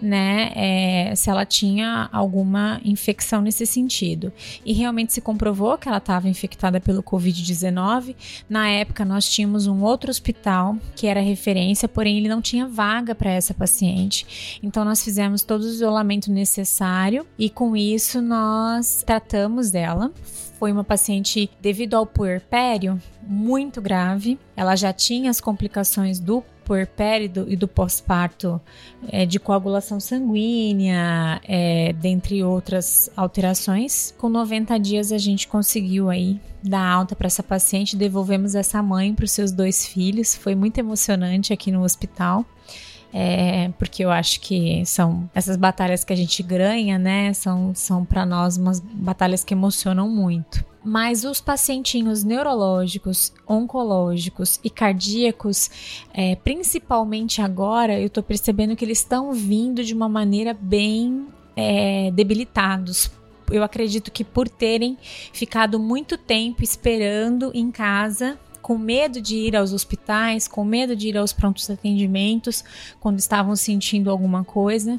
né, 0.00 0.52
é, 0.54 1.14
se 1.14 1.30
ela 1.30 1.44
tinha 1.44 2.08
alguma 2.12 2.80
infecção 2.84 3.40
nesse 3.40 3.66
sentido. 3.66 4.32
E 4.64 4.72
realmente 4.72 5.12
se 5.12 5.20
comprovou 5.20 5.76
que 5.78 5.88
ela 5.88 5.98
estava 5.98 6.28
infectada 6.28 6.80
pelo 6.80 7.02
Covid-19. 7.02 8.14
Na 8.48 8.68
época, 8.68 9.04
nós 9.04 9.28
tínhamos 9.28 9.66
um 9.66 9.82
outro 9.82 10.10
hospital 10.10 10.76
que 10.94 11.06
era 11.06 11.20
referência, 11.20 11.88
porém 11.88 12.18
ele 12.18 12.28
não 12.28 12.42
tinha 12.42 12.66
vaga 12.66 13.14
para 13.14 13.30
essa 13.30 13.54
paciente. 13.54 14.60
Então, 14.62 14.84
nós 14.84 15.02
fizemos 15.02 15.42
todo 15.42 15.62
o 15.62 15.68
isolamento 15.68 16.30
necessário 16.30 17.26
e 17.38 17.48
com 17.48 17.76
isso 17.76 18.20
nós 18.20 19.02
tratamos 19.06 19.70
dela 19.70 20.12
foi 20.58 20.72
uma 20.72 20.84
paciente 20.84 21.50
devido 21.60 21.94
ao 21.94 22.06
puerpério 22.06 22.98
muito 23.22 23.82
grave. 23.82 24.38
Ela 24.56 24.76
já 24.76 24.92
tinha 24.94 25.30
as 25.30 25.40
complicações 25.40 26.18
do 26.18 26.42
puerpério 26.64 27.44
e 27.46 27.56
do 27.56 27.68
pós-parto 27.68 28.60
é, 29.08 29.24
de 29.26 29.38
coagulação 29.38 30.00
sanguínea, 30.00 31.40
é, 31.46 31.92
dentre 31.92 32.42
outras 32.42 33.10
alterações. 33.16 34.14
Com 34.18 34.28
90 34.28 34.78
dias 34.78 35.12
a 35.12 35.18
gente 35.18 35.46
conseguiu 35.46 36.10
aí 36.10 36.40
dar 36.62 36.86
alta 36.86 37.14
para 37.14 37.26
essa 37.26 37.42
paciente, 37.42 37.96
devolvemos 37.96 38.54
essa 38.54 38.82
mãe 38.82 39.14
para 39.14 39.24
os 39.24 39.30
seus 39.30 39.52
dois 39.52 39.86
filhos. 39.86 40.34
Foi 40.34 40.54
muito 40.54 40.78
emocionante 40.78 41.52
aqui 41.52 41.70
no 41.70 41.82
hospital. 41.82 42.44
É, 43.16 43.68
porque 43.78 44.04
eu 44.04 44.10
acho 44.10 44.40
que 44.40 44.84
são 44.84 45.30
essas 45.32 45.56
batalhas 45.56 46.02
que 46.02 46.12
a 46.12 46.16
gente 46.16 46.42
ganha, 46.42 46.98
né? 46.98 47.32
São, 47.32 47.72
são 47.72 48.04
para 48.04 48.26
nós 48.26 48.56
umas 48.56 48.80
batalhas 48.80 49.44
que 49.44 49.54
emocionam 49.54 50.08
muito. 50.08 50.64
Mas 50.84 51.24
os 51.24 51.40
pacientinhos 51.40 52.24
neurológicos, 52.24 53.32
oncológicos 53.46 54.58
e 54.64 54.68
cardíacos, 54.68 55.70
é, 56.12 56.34
principalmente 56.34 57.40
agora, 57.40 58.00
eu 58.00 58.10
tô 58.10 58.20
percebendo 58.20 58.74
que 58.74 58.84
eles 58.84 58.98
estão 58.98 59.32
vindo 59.32 59.84
de 59.84 59.94
uma 59.94 60.08
maneira 60.08 60.52
bem 60.52 61.28
é, 61.56 62.10
debilitados 62.10 63.12
eu 63.50 63.62
acredito 63.62 64.10
que 64.10 64.24
por 64.24 64.48
terem 64.48 64.96
ficado 65.30 65.78
muito 65.78 66.16
tempo 66.16 66.62
esperando 66.62 67.50
em 67.54 67.70
casa 67.70 68.38
com 68.64 68.78
medo 68.78 69.20
de 69.20 69.36
ir 69.36 69.54
aos 69.54 69.74
hospitais, 69.74 70.48
com 70.48 70.64
medo 70.64 70.96
de 70.96 71.08
ir 71.08 71.18
aos 71.18 71.34
prontos 71.34 71.68
atendimentos 71.68 72.64
quando 72.98 73.18
estavam 73.18 73.54
sentindo 73.54 74.10
alguma 74.10 74.42
coisa. 74.42 74.98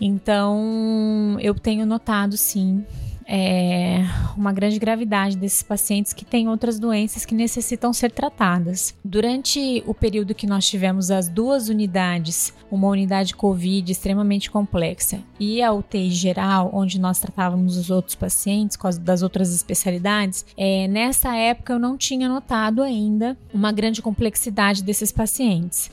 Então, 0.00 1.36
eu 1.40 1.54
tenho 1.54 1.86
notado 1.86 2.36
sim 2.36 2.84
é, 3.32 4.04
uma 4.36 4.52
grande 4.52 4.76
gravidade 4.76 5.36
desses 5.36 5.62
pacientes 5.62 6.12
que 6.12 6.24
têm 6.24 6.48
outras 6.48 6.80
doenças 6.80 7.24
que 7.24 7.32
necessitam 7.32 7.92
ser 7.92 8.10
tratadas. 8.10 8.92
Durante 9.04 9.84
o 9.86 9.94
período 9.94 10.34
que 10.34 10.48
nós 10.48 10.68
tivemos 10.68 11.12
as 11.12 11.28
duas 11.28 11.68
unidades, 11.68 12.52
uma 12.68 12.88
unidade 12.88 13.36
COVID 13.36 13.92
extremamente 13.92 14.50
complexa 14.50 15.20
e 15.38 15.62
a 15.62 15.72
UTI 15.72 16.10
geral, 16.10 16.70
onde 16.72 16.98
nós 16.98 17.20
tratávamos 17.20 17.76
os 17.76 17.88
outros 17.88 18.16
pacientes 18.16 18.76
das 18.98 19.22
outras 19.22 19.54
especialidades, 19.54 20.44
é, 20.56 20.88
nessa 20.88 21.36
época 21.36 21.74
eu 21.74 21.78
não 21.78 21.96
tinha 21.96 22.28
notado 22.28 22.82
ainda 22.82 23.38
uma 23.54 23.70
grande 23.70 24.02
complexidade 24.02 24.82
desses 24.82 25.12
pacientes. 25.12 25.88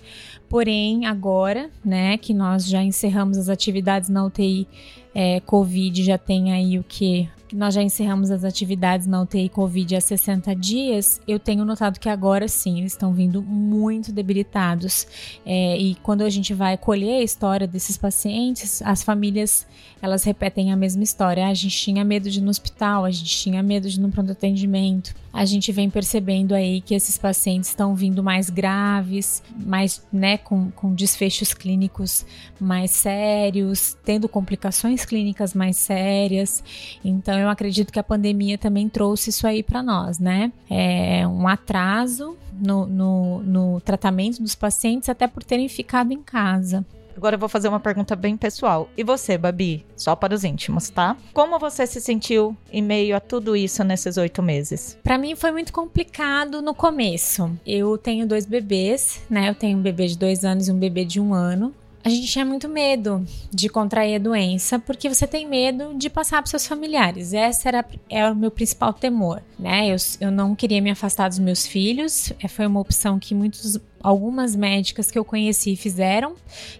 Porém, 0.50 1.06
agora, 1.06 1.70
né, 1.84 2.18
que 2.18 2.34
nós 2.34 2.66
já 2.66 2.82
encerramos 2.82 3.38
as 3.38 3.50
atividades 3.50 4.10
na 4.10 4.26
UTI 4.26 4.68
é, 5.14 5.40
Covid, 5.42 6.04
já 6.04 6.18
tem 6.18 6.54
aí 6.54 6.80
o 6.80 6.84
que 6.84 7.28
que 7.48 7.56
nós 7.56 7.74
já 7.74 7.82
encerramos 7.82 8.30
as 8.30 8.44
atividades 8.44 9.08
na 9.08 9.22
UTI 9.22 9.50
Covid 9.50 9.96
há 9.96 10.02
60 10.02 10.56
dias, 10.56 11.22
eu 11.28 11.40
tenho 11.40 11.64
notado 11.64 12.00
que 12.00 12.10
agora 12.10 12.48
sim 12.48 12.80
eles 12.80 12.92
estão 12.92 13.14
vindo 13.14 13.42
muito 13.42 14.12
debilitados. 14.12 15.08
É, 15.46 15.78
e 15.78 15.96
quando 15.96 16.24
a 16.24 16.30
gente 16.30 16.54
vai 16.54 16.78
colher 16.78 17.22
a 17.22 17.24
história 17.24 17.68
desses 17.68 17.98
pacientes, 17.98 18.82
as 18.82 19.04
famílias 19.04 19.66
elas 20.02 20.24
repetem 20.24 20.72
a 20.72 20.76
mesma 20.76 21.04
história. 21.04 21.46
Ah, 21.46 21.50
a 21.50 21.54
gente 21.54 21.76
tinha 21.76 22.04
medo 22.04 22.30
de 22.30 22.40
ir 22.40 22.42
no 22.42 22.50
hospital, 22.50 23.06
a 23.06 23.12
gente 23.12 23.36
tinha 23.36 23.64
medo 23.64 23.90
de 23.90 23.98
ir 23.98 24.02
no 24.02 24.12
pronto 24.12 24.32
atendimento. 24.32 25.16
A 25.34 25.46
gente 25.46 25.72
vem 25.72 25.90
percebendo 25.90 26.56
aí 26.56 26.82
que 26.82 26.96
esses 26.96 27.18
pacientes 27.18 27.70
estão 27.70 27.96
vindo 27.96 28.24
mais 28.24 28.50
graves, 28.50 29.44
mais, 29.56 30.04
né, 30.12 30.38
com, 30.38 30.72
com 30.72 30.94
desfechos 30.94 31.54
clínicos 31.54 32.26
mais 32.60 32.92
sérios, 32.92 33.96
tendo 34.04 34.28
complicações 34.28 35.06
clínicas 35.06 35.54
mais 35.54 35.78
sérias. 35.78 36.64
Então, 37.04 37.37
então 37.38 37.46
eu 37.46 37.50
acredito 37.50 37.94
que 37.94 38.00
a 38.00 38.04
pandemia 38.04 38.58
também 38.58 38.90
trouxe 38.90 39.30
isso 39.30 39.46
aí 39.46 39.62
para 39.62 39.84
nós, 39.84 40.18
né? 40.18 40.52
É 40.68 41.28
um 41.28 41.48
atraso 41.48 42.36
no, 42.52 42.88
no, 42.88 43.44
no 43.44 43.82
tratamento 43.82 44.42
dos 44.42 44.56
pacientes, 44.56 45.08
até 45.08 45.28
por 45.28 45.44
terem 45.44 45.70
ficado 45.70 46.12
em 46.12 46.24
casa. 46.24 46.84
Agora 47.16 47.36
eu 47.36 47.40
vou 47.40 47.48
fazer 47.48 47.68
uma 47.68 47.80
pergunta 47.80 48.16
bem 48.16 48.36
pessoal. 48.36 48.90
E 48.98 49.04
você, 49.04 49.38
Babi? 49.38 49.86
Só 49.96 50.16
para 50.16 50.34
os 50.34 50.44
íntimos, 50.44 50.90
tá? 50.90 51.16
Como 51.32 51.60
você 51.60 51.86
se 51.86 52.02
sentiu 52.02 52.58
em 52.72 52.82
meio 52.82 53.16
a 53.16 53.20
tudo 53.20 53.56
isso 53.56 53.84
nesses 53.84 54.18
oito 54.18 54.42
meses? 54.42 54.98
Para 55.04 55.18
mim 55.18 55.36
foi 55.36 55.52
muito 55.52 55.72
complicado 55.72 56.60
no 56.60 56.74
começo. 56.74 57.52
Eu 57.66 58.00
tenho 58.00 58.28
dois 58.28 58.48
bebês, 58.48 59.22
né? 59.30 59.50
Eu 59.50 59.56
tenho 59.56 59.78
um 59.78 59.82
bebê 59.82 60.08
de 60.08 60.18
dois 60.18 60.44
anos 60.44 60.68
e 60.68 60.72
um 60.72 60.80
bebê 60.80 61.06
de 61.06 61.20
um 61.20 61.36
ano 61.36 61.72
a 62.04 62.10
gente 62.10 62.28
tinha 62.28 62.46
muito 62.46 62.70
medo 62.70 63.26
de 63.52 63.68
contrair 63.68 64.16
a 64.16 64.20
doença, 64.20 64.80
porque 64.80 65.10
você 65.10 65.28
tem 65.28 65.48
medo 65.48 65.94
de 65.96 66.10
passar 66.10 66.42
para 66.42 66.50
seus 66.50 66.66
familiares. 66.66 67.34
Esse 67.34 67.68
era 67.68 67.86
é 68.10 68.30
o 68.30 68.36
meu 68.36 68.50
principal 68.50 68.94
temor, 68.94 69.42
né? 69.60 69.90
Eu, 69.90 69.98
eu 70.22 70.32
não 70.32 70.56
queria 70.56 70.82
me 70.82 70.90
afastar 70.90 71.28
dos 71.28 71.40
meus 71.40 71.68
filhos. 71.68 72.32
É, 72.42 72.48
foi 72.48 72.66
uma 72.66 72.80
opção 72.80 73.20
que 73.20 73.36
muitos, 73.36 73.78
algumas 74.02 74.56
médicas 74.56 75.12
que 75.12 75.20
eu 75.20 75.26
conheci 75.26 75.76
fizeram 75.76 76.36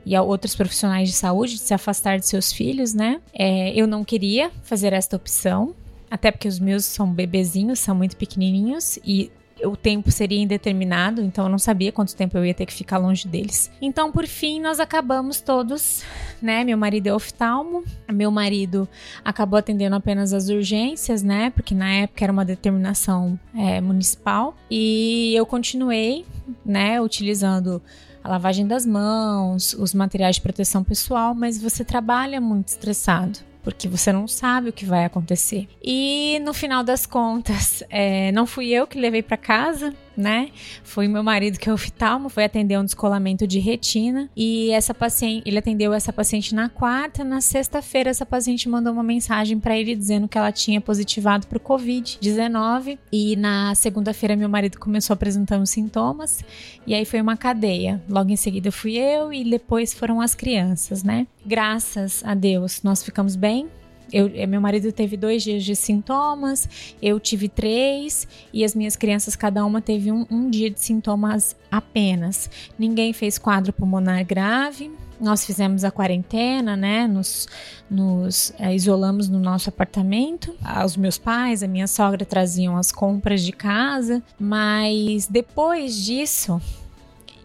e 0.06 0.18
outros 0.18 0.56
profissionais 0.56 1.10
de 1.10 1.16
saúde 1.16 1.56
de 1.56 1.60
se 1.60 1.74
afastar 1.74 2.20
de 2.20 2.28
seus 2.28 2.52
filhos, 2.54 2.94
né? 2.94 3.20
É, 3.34 3.72
eu 3.74 3.86
não 3.86 4.04
queria 4.04 4.52
fazer 4.64 4.94
esta 4.94 5.16
opção. 5.16 5.76
Até 6.10 6.32
porque 6.32 6.48
os 6.48 6.58
meus 6.58 6.86
são 6.86 7.12
bebezinhos, 7.12 7.80
são 7.80 7.94
muito 7.94 8.16
pequenininhos 8.16 8.98
e 9.06 9.30
o 9.64 9.76
tempo 9.76 10.12
seria 10.12 10.40
indeterminado, 10.40 11.22
então 11.22 11.46
eu 11.46 11.50
não 11.50 11.58
sabia 11.58 11.92
quanto 11.92 12.16
tempo 12.16 12.38
eu 12.38 12.46
ia 12.46 12.54
ter 12.54 12.66
que 12.66 12.74
ficar 12.74 12.98
longe 12.98 13.28
deles. 13.28 13.72
Então, 13.82 14.12
por 14.12 14.26
fim, 14.28 14.60
nós 14.62 14.80
acabamos 14.80 15.42
todos, 15.42 16.04
né? 16.42 16.64
Meu 16.64 16.78
marido 16.78 17.08
é 17.08 17.14
oftalmo, 17.14 17.84
meu 18.12 18.32
marido 18.32 18.88
acabou 19.24 19.58
atendendo 19.58 19.96
apenas 19.96 20.34
as 20.34 20.50
urgências, 20.50 21.24
né? 21.24 21.50
Porque 21.52 21.74
na 21.74 21.90
época 21.90 22.24
era 22.24 22.32
uma 22.32 22.46
determinação 22.46 23.40
é, 23.56 23.82
municipal, 23.82 24.56
e 24.70 25.34
eu 25.36 25.46
continuei, 25.46 26.26
né, 26.66 27.02
utilizando 27.02 27.82
a 28.24 28.30
lavagem 28.30 28.68
das 28.68 28.86
mãos, 28.86 29.74
os 29.74 29.94
materiais 29.94 30.36
de 30.36 30.42
proteção 30.42 30.84
pessoal, 30.84 31.34
mas 31.34 31.62
você 31.62 31.84
trabalha 31.84 32.42
muito 32.42 32.68
estressado 32.70 33.40
porque 33.68 33.86
você 33.86 34.14
não 34.14 34.30
sabe 34.30 34.70
o 34.70 34.74
que 34.74 34.86
vai 34.86 35.04
acontecer. 35.04 35.68
E 35.84 36.40
no 36.42 36.54
final 36.54 36.86
das 36.86 37.06
contas, 37.06 37.84
é, 37.90 38.32
não 38.32 38.48
fui 38.48 38.70
eu 38.70 38.88
que 38.88 38.98
levei 38.98 39.22
para 39.22 39.36
casa, 39.36 39.94
né? 40.18 40.50
Foi 40.84 41.08
meu 41.08 41.24
marido 41.24 41.60
que 41.60 41.70
é 41.70 41.74
oftalmo, 41.74 42.30
foi 42.30 42.44
atender 42.44 42.78
um 42.78 42.84
descolamento 42.84 43.46
de 43.46 43.60
retina 43.60 44.30
e 44.36 44.72
essa 44.72 44.94
paciente, 44.94 45.44
ele 45.46 45.58
atendeu 45.58 45.94
essa 45.94 46.12
paciente 46.12 46.54
na 46.56 46.68
quarta, 46.68 47.24
na 47.24 47.40
sexta-feira 47.40 48.10
essa 48.10 48.26
paciente 48.26 48.68
mandou 48.68 48.92
uma 48.92 49.04
mensagem 49.04 49.60
para 49.60 49.78
ele 49.78 49.96
dizendo 49.96 50.28
que 50.28 50.38
ela 50.38 50.52
tinha 50.52 50.82
positivado 50.82 51.48
para 51.48 51.58
o 51.58 51.62
COVID-19 51.62 52.98
e 53.12 53.36
na 53.36 53.76
segunda-feira 53.76 54.36
meu 54.36 54.50
marido 54.50 54.80
começou 54.80 55.14
apresentando 55.14 55.66
sintomas 55.66 56.44
e 56.86 56.94
aí 56.94 57.06
foi 57.06 57.22
uma 57.22 57.38
cadeia. 57.38 58.02
Logo 58.10 58.32
em 58.32 58.36
seguida 58.36 58.72
fui 58.72 58.98
eu 58.98 59.32
e 59.32 59.44
depois 59.50 59.94
foram 59.94 60.20
as 60.20 60.34
crianças, 60.34 61.04
né? 61.04 61.28
Graças 61.46 62.24
a 62.26 62.34
Deus 62.34 62.82
nós 62.84 63.04
ficamos 63.04 63.36
bem, 63.36 63.68
eu, 64.12 64.32
eh, 64.34 64.46
meu 64.46 64.62
marido 64.62 64.92
teve 64.92 65.18
dois 65.18 65.44
dias 65.44 65.64
de 65.64 65.76
sintomas, 65.76 66.68
eu 67.02 67.20
tive 67.20 67.50
três 67.50 68.28
e 68.54 68.64
as 68.64 68.74
minhas 68.74 68.96
crianças, 68.96 69.36
cada 69.36 69.66
uma 69.66 69.82
teve 69.82 70.12
um, 70.12 70.26
um 70.30 70.50
dia 70.50 70.70
de 70.70 70.80
sintomas 70.80 71.56
apenas. 71.72 72.50
Ninguém 72.78 73.14
fez 73.14 73.38
quadro 73.38 73.74
pulmonar 73.74 74.26
grave. 74.26 74.92
Nós 75.20 75.44
fizemos 75.44 75.84
a 75.84 75.90
quarentena, 75.90 76.78
né? 76.78 77.08
Nos, 77.08 77.48
nos 77.90 78.54
é, 78.60 78.76
isolamos 78.76 79.28
no 79.28 79.40
nosso 79.40 79.70
apartamento. 79.70 80.54
Os 80.86 80.96
meus 80.96 81.18
pais, 81.18 81.64
a 81.64 81.68
minha 81.68 81.88
sogra 81.88 82.24
traziam 82.24 82.78
as 82.78 82.92
compras 82.92 83.42
de 83.42 83.52
casa, 83.52 84.22
mas 84.40 85.26
depois 85.26 85.96
disso, 85.96 86.62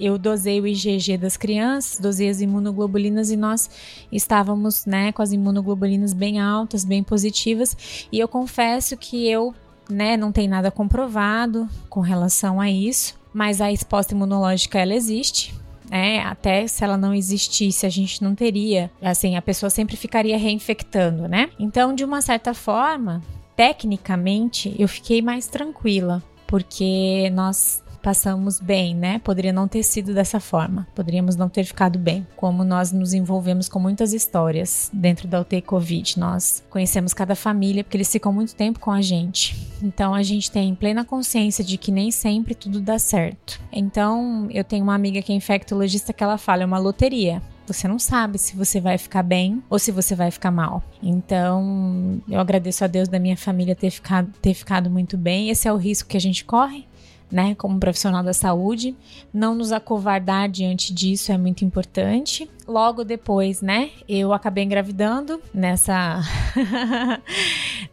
eu 0.05 0.19
dosei 0.19 0.61
o 0.61 0.67
IgG 0.67 1.17
das 1.17 1.37
crianças, 1.37 2.01
dosei 2.01 2.29
as 2.29 2.41
imunoglobulinas 2.41 3.31
e 3.31 3.37
nós 3.37 3.71
estávamos, 4.11 4.85
né, 4.85 5.13
com 5.13 5.23
as 5.23 5.33
imunoglobulinas 5.33 6.13
bem 6.13 6.41
altas, 6.41 6.85
bem 6.85 7.03
positivas, 7.03 8.07
e 8.11 8.19
eu 8.19 8.27
confesso 8.27 8.97
que 8.97 9.29
eu, 9.29 9.55
né, 9.89 10.17
não 10.17 10.33
tem 10.33 10.49
nada 10.49 10.71
comprovado 10.71 11.69
com 11.89 12.01
relação 12.01 12.61
a 12.61 12.69
isso, 12.69 13.15
mas 13.33 13.61
a 13.61 13.71
resposta 13.71 14.13
imunológica 14.13 14.79
ela 14.79 14.95
existe, 14.95 15.55
é, 15.91 16.21
até 16.21 16.67
se 16.67 16.83
ela 16.83 16.97
não 16.97 17.15
existisse, 17.15 17.85
a 17.85 17.91
gente 17.91 18.23
não 18.23 18.35
teria, 18.35 18.91
assim, 19.01 19.37
a 19.37 19.43
pessoa 19.43 19.69
sempre 19.69 19.97
ficaria 19.97 20.39
reinfectando, 20.39 21.29
né? 21.29 21.51
Então, 21.59 21.95
de 21.95 22.03
uma 22.03 22.23
certa 22.23 22.55
forma, 22.55 23.23
tecnicamente, 23.55 24.75
eu 24.79 24.89
fiquei 24.89 25.21
mais 25.21 25.47
tranquila, 25.47 26.23
porque 26.47 27.31
nós 27.35 27.83
passamos 28.03 28.59
bem, 28.61 28.95
né? 28.95 29.21
Poderia 29.21 29.53
não 29.53 29.69
ter 29.69 29.83
sido 29.83 30.13
dessa 30.13 30.41
forma. 30.41 30.87
Poderíamos 30.95 31.37
não 31.37 31.49
ter 31.49 31.65
ficado 31.65 31.99
bem. 31.99 32.27
Como 32.37 32.65
nós 32.65 32.93
nos 32.93 33.15
envolvemos 33.15 33.69
com 33.69 33.79
muitas 33.79 34.13
histórias 34.13 34.91
dentro 34.93 35.29
da 35.29 35.41
UTI 35.41 35.63
Covid. 35.63 36.19
Nós 36.19 36.63
conhecemos 36.69 37.15
cada 37.15 37.35
família 37.35 37.85
porque 37.85 37.97
eles 37.97 38.11
ficam 38.11 38.33
muito 38.33 38.55
tempo 38.55 38.81
com 38.81 38.91
a 38.91 39.01
gente. 39.01 39.57
Então 39.83 40.15
a 40.15 40.23
gente 40.23 40.51
tem 40.51 40.75
plena 40.75 41.05
consciência 41.05 41.65
de 41.65 41.79
que 41.79 41.93
nem 41.93 42.11
sempre 42.11 42.55
tudo 42.55 42.81
dá 42.81 42.99
certo. 42.99 43.61
Então 43.73 44.49
eu 44.51 44.65
tenho 44.65 44.83
uma 44.83 44.95
amiga 44.95 45.23
que 45.23 45.33
é 45.33 45.37
infectologista 45.37 46.13
que 46.13 46.25
ela 46.25 46.39
fala: 46.39 46.63
é 46.63 46.67
uma 46.67 46.79
loteria. 46.79 47.41
Você 47.65 47.87
não 47.87 47.99
sabe 47.99 48.39
se 48.39 48.57
você 48.57 48.81
vai 48.81 48.99
ficar 48.99 49.23
bem 49.23 49.63
ou 49.71 49.79
se 49.79 49.93
você 49.93 50.17
vai 50.17 50.31
ficar 50.31 50.51
mal. 50.51 50.83
Então, 51.01 52.21
eu 52.29 52.41
agradeço 52.41 52.85
a 52.85 52.89
Deus 52.89 53.09
da 53.09 53.21
minha 53.21 53.37
família 53.37 53.75
ter 53.75 53.91
ficado, 53.91 54.31
ter 54.43 54.53
ficado 54.53 54.91
muito 54.91 55.17
bem. 55.17 55.49
Esse 55.49 55.69
é 55.69 55.73
o 55.73 55.77
risco 55.77 56.09
que 56.09 56.17
a 56.17 56.21
gente 56.21 56.45
corre 56.45 56.87
né, 57.33 57.55
como 57.55 57.81
profissional 57.81 58.23
da 58.23 58.35
saúde, 58.35 58.95
não 59.33 59.55
nos 59.55 59.73
acovardar 59.73 60.49
diante 60.49 60.93
disso 60.93 61.33
é 61.33 61.39
muito 61.39 61.65
importante. 61.65 62.49
Logo 62.69 63.03
depois, 63.03 63.63
né, 63.63 63.91
eu 64.09 64.33
acabei 64.33 64.63
engravidando 64.63 65.41
nessa 65.53 66.21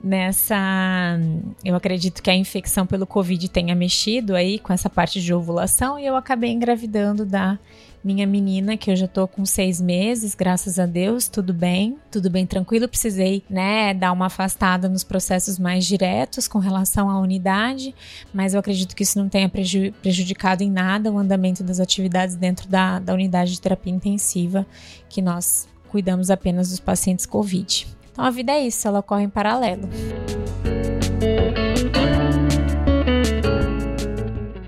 nessa. 0.03 1.19
Eu 1.63 1.75
acredito 1.75 2.21
que 2.21 2.29
a 2.29 2.35
infecção 2.35 2.85
pelo 2.85 3.05
Covid 3.05 3.49
tenha 3.49 3.75
mexido 3.75 4.35
aí 4.35 4.59
com 4.59 4.71
essa 4.73 4.89
parte 4.89 5.21
de 5.21 5.33
ovulação 5.33 5.99
e 5.99 6.05
eu 6.05 6.15
acabei 6.15 6.51
engravidando 6.51 7.25
da 7.25 7.59
minha 8.03 8.25
menina, 8.25 8.77
que 8.77 8.89
eu 8.89 8.95
já 8.95 9.07
tô 9.07 9.27
com 9.27 9.45
seis 9.45 9.81
meses, 9.81 10.33
graças 10.33 10.79
a 10.79 10.85
Deus, 10.85 11.27
tudo 11.27 11.53
bem, 11.53 11.97
tudo 12.09 12.29
bem 12.29 12.45
tranquilo. 12.45 12.87
Precisei, 12.87 13.43
né, 13.49 13.93
dar 13.93 14.11
uma 14.11 14.27
afastada 14.27 14.87
nos 14.87 15.03
processos 15.03 15.59
mais 15.59 15.85
diretos 15.85 16.47
com 16.47 16.59
relação 16.59 17.09
à 17.09 17.19
unidade, 17.19 17.93
mas 18.33 18.53
eu 18.53 18.59
acredito 18.59 18.95
que 18.95 19.03
isso 19.03 19.19
não 19.19 19.27
tenha 19.27 19.49
prejudicado 19.49 20.63
em 20.63 20.71
nada 20.71 21.11
o 21.11 21.17
andamento 21.17 21.63
das 21.63 21.79
atividades 21.79 22.35
dentro 22.35 22.69
da, 22.69 22.99
da 22.99 23.13
unidade 23.13 23.51
de 23.51 23.61
terapia 23.61 23.93
intensiva, 23.93 24.65
que 25.09 25.21
nós 25.21 25.67
cuidamos 25.89 26.31
apenas 26.31 26.69
dos 26.69 26.79
pacientes 26.79 27.25
Covid. 27.25 27.98
Então 28.11 28.25
a 28.25 28.29
vida 28.29 28.51
é 28.51 28.59
isso, 28.59 28.87
ela 28.87 28.99
ocorre 28.99 29.23
em 29.23 29.29
paralelo. 29.29 29.89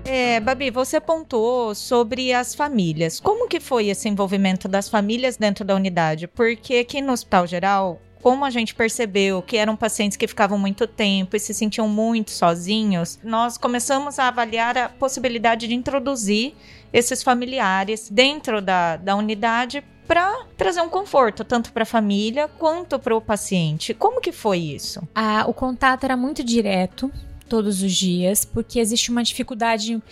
É, 0.04 0.40
Babi, 0.40 0.70
você 0.70 1.00
pontuou 1.00 1.74
sobre 1.74 2.32
as 2.32 2.54
famílias. 2.54 3.20
Como 3.20 3.48
que 3.48 3.60
foi 3.60 3.88
esse 3.88 4.08
envolvimento 4.08 4.68
das 4.68 4.88
famílias 4.88 5.36
dentro 5.36 5.64
da 5.64 5.74
unidade? 5.74 6.26
Porque 6.26 6.76
aqui 6.76 7.00
no 7.00 7.12
Hospital 7.12 7.46
Geral, 7.46 8.00
como 8.22 8.44
a 8.44 8.50
gente 8.50 8.74
percebeu 8.74 9.42
que 9.42 9.56
eram 9.56 9.76
pacientes 9.76 10.16
que 10.16 10.28
ficavam 10.28 10.56
muito 10.56 10.86
tempo 10.86 11.34
e 11.34 11.40
se 11.40 11.52
sentiam 11.52 11.88
muito 11.88 12.30
sozinhos, 12.30 13.18
nós 13.22 13.58
começamos 13.58 14.18
a 14.18 14.28
avaliar 14.28 14.78
a 14.78 14.88
possibilidade 14.88 15.66
de 15.66 15.74
introduzir 15.74 16.54
esses 16.92 17.22
familiares 17.22 18.08
dentro 18.08 18.62
da, 18.62 18.96
da 18.96 19.16
unidade 19.16 19.84
para 20.06 20.44
trazer 20.56 20.80
um 20.80 20.88
conforto 20.88 21.44
tanto 21.44 21.72
para 21.72 21.84
a 21.84 21.86
família 21.86 22.48
quanto 22.58 22.98
para 22.98 23.16
o 23.16 23.20
paciente. 23.20 23.94
Como 23.94 24.20
que 24.20 24.32
foi 24.32 24.58
isso? 24.58 25.00
Ah, 25.14 25.44
o 25.46 25.54
contato 25.54 26.04
era 26.04 26.16
muito 26.16 26.42
direto 26.44 27.10
todos 27.48 27.82
os 27.82 27.92
dias, 27.92 28.44
porque 28.44 28.78
existe 28.78 29.10
uma 29.10 29.22
dificuldade 29.22 30.02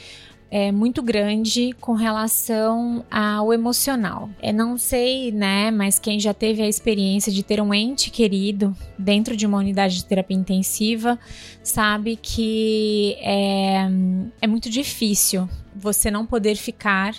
é, 0.50 0.72
muito 0.72 1.02
grande 1.02 1.74
com 1.80 1.94
relação 1.94 3.04
ao 3.10 3.52
emocional. 3.52 4.28
Eu 4.42 4.52
não 4.52 4.76
sei, 4.76 5.30
né, 5.30 5.70
mas 5.70 5.98
quem 5.98 6.18
já 6.18 6.34
teve 6.34 6.60
a 6.60 6.68
experiência 6.68 7.32
de 7.32 7.42
ter 7.42 7.60
um 7.60 7.72
ente 7.72 8.10
querido 8.10 8.76
dentro 8.98 9.36
de 9.36 9.46
uma 9.46 9.58
unidade 9.58 9.96
de 9.96 10.04
terapia 10.04 10.36
intensiva 10.36 11.18
sabe 11.62 12.18
que 12.20 13.16
é, 13.20 13.88
é 14.42 14.46
muito 14.46 14.68
difícil 14.68 15.48
você 15.74 16.10
não 16.10 16.26
poder 16.26 16.56
ficar 16.56 17.14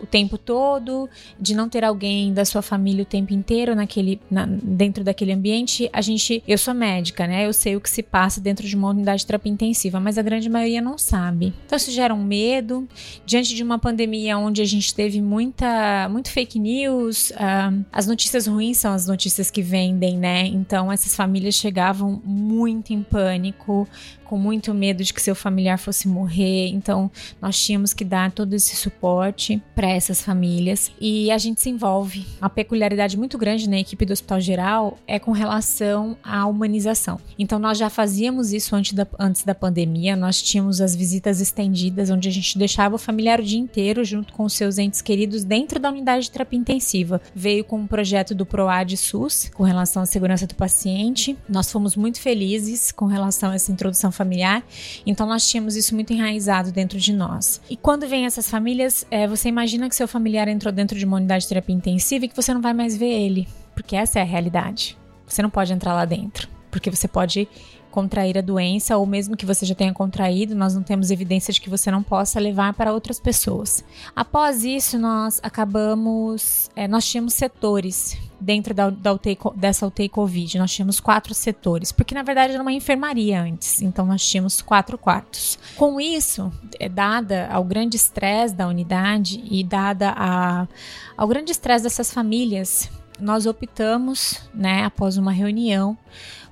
o 0.00 0.06
tempo 0.06 0.36
todo, 0.36 1.08
de 1.38 1.54
não 1.54 1.68
ter 1.68 1.84
alguém 1.84 2.32
da 2.32 2.44
sua 2.44 2.62
família 2.62 3.02
o 3.02 3.06
tempo 3.06 3.32
inteiro 3.32 3.74
naquele, 3.74 4.20
na, 4.30 4.46
dentro 4.46 5.04
daquele 5.04 5.32
ambiente. 5.32 5.88
A 5.92 6.00
gente, 6.00 6.42
eu 6.46 6.58
sou 6.58 6.74
médica, 6.74 7.26
né? 7.26 7.46
Eu 7.46 7.52
sei 7.52 7.76
o 7.76 7.80
que 7.80 7.90
se 7.90 8.02
passa 8.02 8.40
dentro 8.40 8.66
de 8.66 8.74
uma 8.74 8.90
unidade 8.90 9.20
de 9.20 9.26
terapia 9.26 9.52
intensiva, 9.52 10.00
mas 10.00 10.18
a 10.18 10.22
grande 10.22 10.48
maioria 10.48 10.80
não 10.80 10.98
sabe. 10.98 11.52
Então 11.66 11.76
isso 11.76 11.90
gera 11.90 12.14
um 12.14 12.22
medo 12.22 12.88
diante 13.24 13.54
de 13.54 13.62
uma 13.62 13.78
pandemia 13.78 14.38
onde 14.38 14.62
a 14.62 14.64
gente 14.64 14.94
teve 14.94 15.20
muita, 15.20 16.08
muito 16.08 16.30
fake 16.30 16.58
news. 16.58 17.30
Uh, 17.30 17.84
as 17.92 18.06
notícias 18.06 18.46
ruins 18.46 18.78
são 18.78 18.92
as 18.92 19.06
notícias 19.06 19.50
que 19.50 19.62
vendem, 19.62 20.16
né? 20.16 20.46
Então 20.46 20.90
essas 20.90 21.14
famílias 21.14 21.54
chegavam 21.54 22.20
muito 22.24 22.92
em 22.92 23.02
pânico, 23.02 23.88
com 24.26 24.36
muito 24.36 24.74
medo 24.74 25.02
de 25.02 25.12
que 25.12 25.22
seu 25.22 25.34
familiar 25.34 25.78
fosse 25.78 26.08
morrer. 26.08 26.68
Então, 26.68 27.10
nós 27.40 27.58
tínhamos 27.58 27.92
que 27.92 28.04
dar 28.04 28.30
todo 28.30 28.54
esse 28.54 28.76
suporte 28.76 29.62
para 29.74 29.88
essas 29.88 30.20
famílias 30.20 30.90
e 31.00 31.30
a 31.30 31.38
gente 31.38 31.60
se 31.60 31.70
envolve. 31.70 32.26
Uma 32.40 32.50
peculiaridade 32.50 33.16
muito 33.16 33.38
grande 33.38 33.68
na 33.68 33.78
equipe 33.78 34.04
do 34.04 34.12
Hospital 34.12 34.40
Geral 34.40 34.98
é 35.06 35.18
com 35.18 35.32
relação 35.32 36.16
à 36.22 36.46
humanização. 36.46 37.18
Então, 37.38 37.58
nós 37.58 37.78
já 37.78 37.88
fazíamos 37.88 38.52
isso 38.52 38.74
antes 38.74 38.92
da, 38.92 39.06
antes 39.18 39.44
da 39.44 39.54
pandemia, 39.54 40.16
nós 40.16 40.42
tínhamos 40.42 40.80
as 40.80 40.94
visitas 40.94 41.40
estendidas, 41.40 42.10
onde 42.10 42.28
a 42.28 42.32
gente 42.32 42.58
deixava 42.58 42.94
o 42.94 42.98
familiar 42.98 43.40
o 43.40 43.44
dia 43.44 43.58
inteiro 43.58 44.04
junto 44.04 44.32
com 44.32 44.44
os 44.44 44.52
seus 44.52 44.78
entes 44.78 45.00
queridos 45.00 45.44
dentro 45.44 45.78
da 45.78 45.90
unidade 45.90 46.24
de 46.24 46.30
terapia 46.30 46.58
intensiva. 46.58 47.20
Veio 47.34 47.64
com 47.64 47.78
um 47.78 47.86
projeto 47.86 48.34
do 48.34 48.46
PROAD 48.46 48.96
SUS 48.96 49.50
com 49.54 49.62
relação 49.62 50.02
à 50.02 50.06
segurança 50.06 50.46
do 50.46 50.54
paciente. 50.54 51.36
Nós 51.48 51.70
fomos 51.70 51.96
muito 51.96 52.20
felizes 52.20 52.92
com 52.92 53.06
relação 53.06 53.50
a 53.50 53.54
essa 53.54 53.72
introdução 53.72 54.10
familiar. 54.16 54.64
Então 55.06 55.26
nós 55.26 55.48
tínhamos 55.48 55.76
isso 55.76 55.94
muito 55.94 56.12
enraizado 56.12 56.72
dentro 56.72 56.98
de 56.98 57.12
nós. 57.12 57.60
E 57.70 57.76
quando 57.76 58.08
vem 58.08 58.26
essas 58.26 58.48
famílias, 58.48 59.06
é, 59.10 59.26
você 59.26 59.48
imagina 59.48 59.88
que 59.88 59.94
seu 59.94 60.08
familiar 60.08 60.48
entrou 60.48 60.72
dentro 60.72 60.98
de 60.98 61.04
uma 61.04 61.18
unidade 61.18 61.42
de 61.42 61.48
terapia 61.48 61.74
intensiva 61.74 62.24
e 62.24 62.28
que 62.28 62.36
você 62.36 62.52
não 62.52 62.60
vai 62.60 62.72
mais 62.72 62.96
ver 62.96 63.12
ele, 63.12 63.46
porque 63.74 63.94
essa 63.94 64.18
é 64.18 64.22
a 64.22 64.24
realidade. 64.24 64.96
Você 65.26 65.42
não 65.42 65.50
pode 65.50 65.72
entrar 65.72 65.94
lá 65.94 66.04
dentro, 66.04 66.48
porque 66.70 66.90
você 66.90 67.06
pode 67.06 67.48
contrair 67.96 68.36
a 68.36 68.42
doença, 68.42 68.94
ou 68.98 69.06
mesmo 69.06 69.34
que 69.34 69.46
você 69.46 69.64
já 69.64 69.74
tenha 69.74 69.90
contraído, 69.90 70.54
nós 70.54 70.74
não 70.74 70.82
temos 70.82 71.10
evidência 71.10 71.50
de 71.50 71.58
que 71.62 71.70
você 71.70 71.90
não 71.90 72.02
possa 72.02 72.38
levar 72.38 72.74
para 72.74 72.92
outras 72.92 73.18
pessoas. 73.18 73.82
Após 74.14 74.64
isso, 74.64 74.98
nós 74.98 75.40
acabamos. 75.42 76.70
É, 76.76 76.86
nós 76.86 77.08
tínhamos 77.08 77.32
setores 77.32 78.18
dentro 78.38 78.74
da, 78.74 78.90
da 78.90 79.14
UTI, 79.14 79.38
dessa 79.56 79.86
UTI 79.86 80.10
Covid. 80.10 80.58
Nós 80.58 80.74
tínhamos 80.74 81.00
quatro 81.00 81.32
setores, 81.32 81.90
porque 81.90 82.14
na 82.14 82.22
verdade 82.22 82.52
era 82.52 82.60
uma 82.60 82.72
enfermaria 82.72 83.40
antes, 83.40 83.80
então 83.80 84.04
nós 84.04 84.22
tínhamos 84.22 84.60
quatro 84.60 84.98
quartos. 84.98 85.58
Com 85.74 85.98
isso, 85.98 86.52
é, 86.78 86.90
dada 86.90 87.48
ao 87.50 87.64
grande 87.64 87.96
estresse 87.96 88.54
da 88.54 88.68
unidade 88.68 89.42
e 89.50 89.64
dada 89.64 90.12
a, 90.14 90.68
ao 91.16 91.26
grande 91.26 91.50
estresse 91.50 91.84
dessas 91.84 92.12
famílias, 92.12 92.90
nós 93.18 93.46
optamos, 93.46 94.42
né, 94.54 94.84
após 94.84 95.16
uma 95.16 95.32
reunião, 95.32 95.96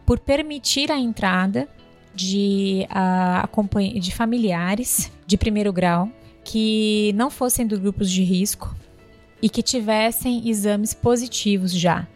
por 0.05 0.19
permitir 0.19 0.91
a 0.91 0.99
entrada 0.99 1.69
de, 2.15 2.87
uh, 2.91 3.99
de 3.99 4.15
familiares 4.15 5.11
de 5.27 5.37
primeiro 5.37 5.73
grau 5.73 6.09
que 6.45 7.13
não 7.15 7.31
fossem 7.31 7.67
dos 7.67 7.79
grupos 7.79 8.11
de 8.11 8.23
risco 8.23 8.75
e 9.43 9.49
que 9.49 9.63
tivessem 9.63 10.49
exames 10.49 10.95
positivos 10.95 11.73
já 11.73 12.07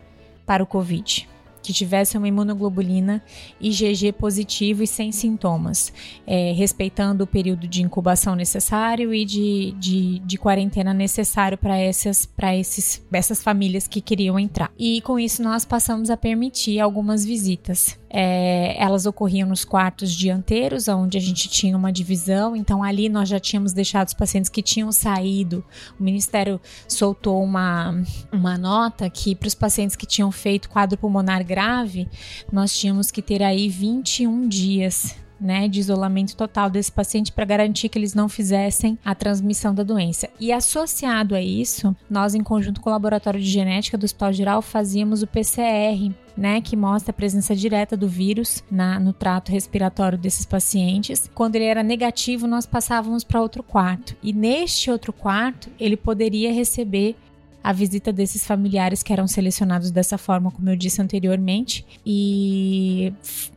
para 0.47 0.63
o 0.63 0.67
Covid 0.67 1.28
que 1.63 1.73
tivesse 1.73 2.17
uma 2.17 2.29
imunoglobulina 2.29 3.23
IgG 3.61 4.13
positivo 4.13 4.83
e 4.83 4.87
sem 4.87 5.13
sintomas, 5.13 5.93
é, 6.27 6.53
respeitando 6.53 7.25
o 7.25 7.27
período 7.27 7.67
de 7.67 7.83
incubação 7.83 8.35
necessário 8.35 9.13
e 9.13 9.25
de, 9.25 9.75
de, 9.79 10.19
de 10.21 10.39
quarentena 10.39 10.95
necessário 10.95 11.59
para 11.59 11.77
essas, 11.77 12.29
esses, 12.55 13.07
essas 13.13 13.43
famílias 13.43 13.87
que 13.87 14.01
queriam 14.01 14.39
entrar. 14.39 14.73
E 14.79 15.01
com 15.03 15.19
isso 15.19 15.43
nós 15.43 15.65
passamos 15.65 16.11
a 16.11 16.17
permitir 16.17 16.81
algumas 16.81 17.25
visitas. 17.25 17.99
É, 18.11 18.75
elas 18.83 19.07
ocorriam 19.07 19.49
nos 19.49 19.65
quartos 19.65 20.13
dianteiros, 20.13 20.89
onde 20.89 21.19
a 21.19 21.21
gente 21.21 21.49
tinha 21.49 21.77
uma 21.77 21.93
divisão, 21.93 22.57
então 22.57 22.83
ali 22.83 23.09
nós 23.09 23.29
já 23.29 23.39
tínhamos 23.39 23.73
deixado 23.73 24.09
os 24.09 24.15
pacientes 24.15 24.51
que 24.51 24.63
tinham 24.63 24.91
saído. 24.91 25.65
O 25.99 26.03
Ministério 26.03 26.61
soltou 26.87 27.43
uma, 27.43 28.03
uma 28.33 28.57
nota 28.57 29.09
que 29.11 29.35
para 29.35 29.49
os 29.49 29.55
pacientes 29.55 29.97
que 29.97 30.07
tinham 30.07 30.33
feito 30.33 30.69
quadro 30.69 30.99
pulmonar 30.99 31.45
grave, 31.45 32.09
nós 32.53 32.77
tínhamos 32.77 33.11
que 33.11 33.21
ter 33.21 33.43
aí 33.43 33.69
21 33.69 34.49
dias 34.49 35.15
né, 35.41 35.69
de 35.69 35.81
isolamento 35.81 36.37
total 36.37 36.69
desse 36.69 36.91
paciente 36.91 37.33
para 37.33 37.45
garantir 37.45 37.89
que 37.89 37.99
eles 37.99 38.15
não 38.15 38.29
fizessem 38.29 38.99
a 39.05 39.15
transmissão 39.15 39.75
da 39.75 39.83
doença. 39.83 40.29
E 40.41 40.53
associado 40.53 41.35
a 41.35 41.41
isso, 41.41 41.95
nós, 42.09 42.35
em 42.35 42.43
conjunto 42.43 42.81
com 42.81 42.91
o 42.91 42.93
Laboratório 42.93 43.41
de 43.41 43.49
Genética 43.49 43.97
do 43.97 44.05
Hospital 44.05 44.33
Geral, 44.33 44.63
fazíamos 44.63 45.23
o 45.23 45.27
PCR. 45.27 46.13
Né, 46.37 46.61
que 46.61 46.77
mostra 46.77 47.11
a 47.11 47.13
presença 47.13 47.53
direta 47.53 47.97
do 47.97 48.07
vírus 48.07 48.63
na, 48.71 49.01
no 49.01 49.13
trato 49.13 49.51
respiratório 49.51 50.17
desses 50.17 50.47
pacientes. 50.47 51.29
Quando 51.35 51.57
ele 51.57 51.65
era 51.65 51.83
negativo, 51.83 52.47
nós 52.47 52.65
passávamos 52.65 53.25
para 53.25 53.43
outro 53.43 53.61
quarto. 53.61 54.15
E 54.23 54.33
neste 54.33 54.89
outro 54.89 55.13
quarto, 55.13 55.69
ele 55.81 55.97
poderia 55.97 56.53
receber 56.53 57.17
a 57.63 57.73
visita 57.73 58.13
desses 58.13 58.47
familiares 58.47 59.03
que 59.03 59.13
eram 59.13 59.27
selecionados 59.27 59.91
dessa 59.91 60.17
forma, 60.17 60.51
como 60.51 60.71
eu 60.71 60.77
disse 60.77 61.03
anteriormente. 61.03 61.85
E 62.05 63.13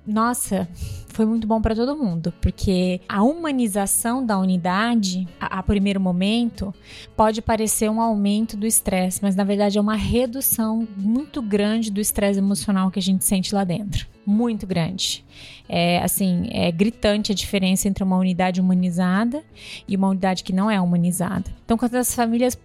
nossa, 0.06 0.68
foi 1.12 1.26
muito 1.26 1.46
bom 1.46 1.62
para 1.62 1.76
todo 1.76 1.96
mundo, 1.96 2.34
porque 2.42 3.02
a 3.08 3.24
humanização 3.24 4.26
da 4.26 4.38
unidade, 4.38 5.28
a, 5.40 5.60
a, 5.60 5.64
primeiro 5.64 6.00
momento, 6.00 6.74
pode 7.16 7.42
parecer 7.42 7.90
um 7.90 8.02
aumento 8.02 8.58
do 8.58 8.66
estresse, 8.66 9.22
mas 9.22 9.36
na 9.36 9.44
verdade 9.44 9.78
é 9.78 9.82
uma 9.82 9.96
redução 9.96 10.88
muito 10.98 11.42
grande 11.42 11.92
do 11.92 12.02
estresse 12.02 12.40
emocional 12.40 12.90
que 12.90 13.00
a 13.00 13.02
gente 13.02 13.26
sente 13.26 13.54
lá 13.54 13.64
dentro. 13.64 14.08
Muito 14.26 14.68
grande. 14.68 15.26
É 15.68 16.00
assim, 16.04 16.48
é 16.52 16.72
gritante 16.72 17.32
a 17.32 17.36
diferença 17.36 17.88
entre 17.88 18.04
uma 18.04 18.18
unidade 18.18 18.60
humanizada 18.60 19.42
e 19.88 19.96
uma 19.96 20.10
unidade 20.10 20.44
que 20.44 20.54
não 20.54 20.70
é 20.70 20.80
humanizada. 20.80 21.46
Então, 21.64 21.78
quando 21.78 21.96
as 21.96 22.14
famílias 22.14 22.60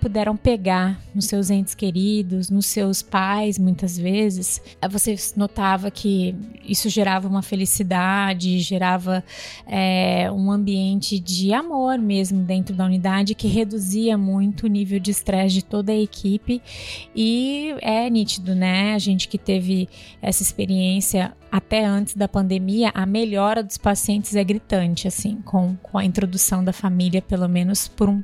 puderam 0.00 0.36
pegar 0.36 1.00
nos 1.14 1.24
seus 1.24 1.50
entes 1.50 1.74
queridos, 1.74 2.50
nos 2.50 2.66
seus 2.66 3.02
pais, 3.02 3.58
muitas 3.58 3.98
vezes, 3.98 4.60
você 4.90 5.16
notava 5.34 5.90
que 5.90 6.34
isso 6.62 6.88
gerava 6.88 7.26
uma 7.26 7.42
felicidade 7.42 8.60
gerava 8.60 9.24
é, 9.66 10.30
um 10.30 10.50
ambiente 10.50 11.18
de 11.18 11.52
amor 11.52 11.98
mesmo 11.98 12.42
dentro 12.44 12.74
da 12.74 12.84
unidade 12.84 13.34
que 13.34 13.48
reduzia 13.48 14.16
muito 14.16 14.64
o 14.64 14.68
nível 14.68 15.00
de 15.00 15.10
estresse 15.10 15.54
de 15.54 15.64
toda 15.64 15.90
a 15.90 15.96
equipe 15.96 16.62
e 17.16 17.74
é 17.80 18.08
nítido, 18.08 18.54
né? 18.54 18.94
A 18.94 18.98
gente 18.98 19.26
que 19.26 19.38
teve 19.38 19.88
essa 20.20 20.42
experiência 20.42 21.01
até 21.50 21.84
antes 21.84 22.14
da 22.14 22.28
pandemia, 22.28 22.90
a 22.94 23.04
melhora 23.04 23.62
dos 23.62 23.76
pacientes 23.76 24.34
é 24.34 24.42
gritante, 24.42 25.06
assim, 25.06 25.36
com, 25.44 25.76
com 25.82 25.98
a 25.98 26.04
introdução 26.04 26.64
da 26.64 26.72
família, 26.72 27.20
pelo 27.20 27.48
menos 27.48 27.88
por 27.88 28.08
um 28.08 28.22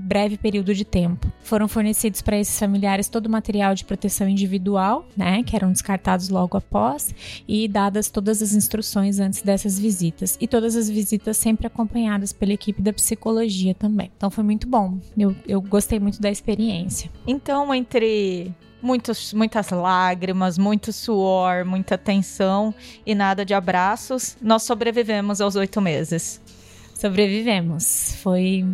breve 0.00 0.38
período 0.38 0.74
de 0.74 0.84
tempo. 0.84 1.30
Foram 1.42 1.68
fornecidos 1.68 2.22
para 2.22 2.38
esses 2.38 2.58
familiares 2.58 3.08
todo 3.08 3.26
o 3.26 3.30
material 3.30 3.74
de 3.74 3.84
proteção 3.84 4.28
individual, 4.28 5.06
né, 5.16 5.42
que 5.42 5.54
eram 5.54 5.70
descartados 5.70 6.28
logo 6.30 6.56
após, 6.56 7.14
e 7.46 7.68
dadas 7.68 8.08
todas 8.08 8.42
as 8.42 8.54
instruções 8.54 9.18
antes 9.20 9.42
dessas 9.42 9.78
visitas. 9.78 10.38
E 10.40 10.48
todas 10.48 10.74
as 10.74 10.88
visitas 10.88 11.36
sempre 11.36 11.66
acompanhadas 11.66 12.32
pela 12.32 12.52
equipe 12.52 12.80
da 12.80 12.92
psicologia 12.92 13.74
também. 13.74 14.10
Então 14.16 14.30
foi 14.30 14.42
muito 14.42 14.66
bom. 14.66 14.98
Eu, 15.16 15.36
eu 15.46 15.60
gostei 15.60 16.00
muito 16.00 16.20
da 16.20 16.30
experiência. 16.30 17.10
Então, 17.26 17.74
entre 17.74 18.52
muitos, 18.82 19.32
muitas 19.32 19.70
lágrimas, 19.70 20.58
muito 20.58 20.92
suor, 20.92 21.64
muita 21.64 21.96
tensão 21.98 22.74
e 23.04 23.14
nada 23.14 23.44
de 23.44 23.54
abraços, 23.54 24.36
nós 24.40 24.62
sobrevivemos 24.62 25.40
aos 25.40 25.56
oito 25.56 25.80
meses. 25.80 26.40
Sobrevivemos. 26.94 28.16
Foi. 28.22 28.66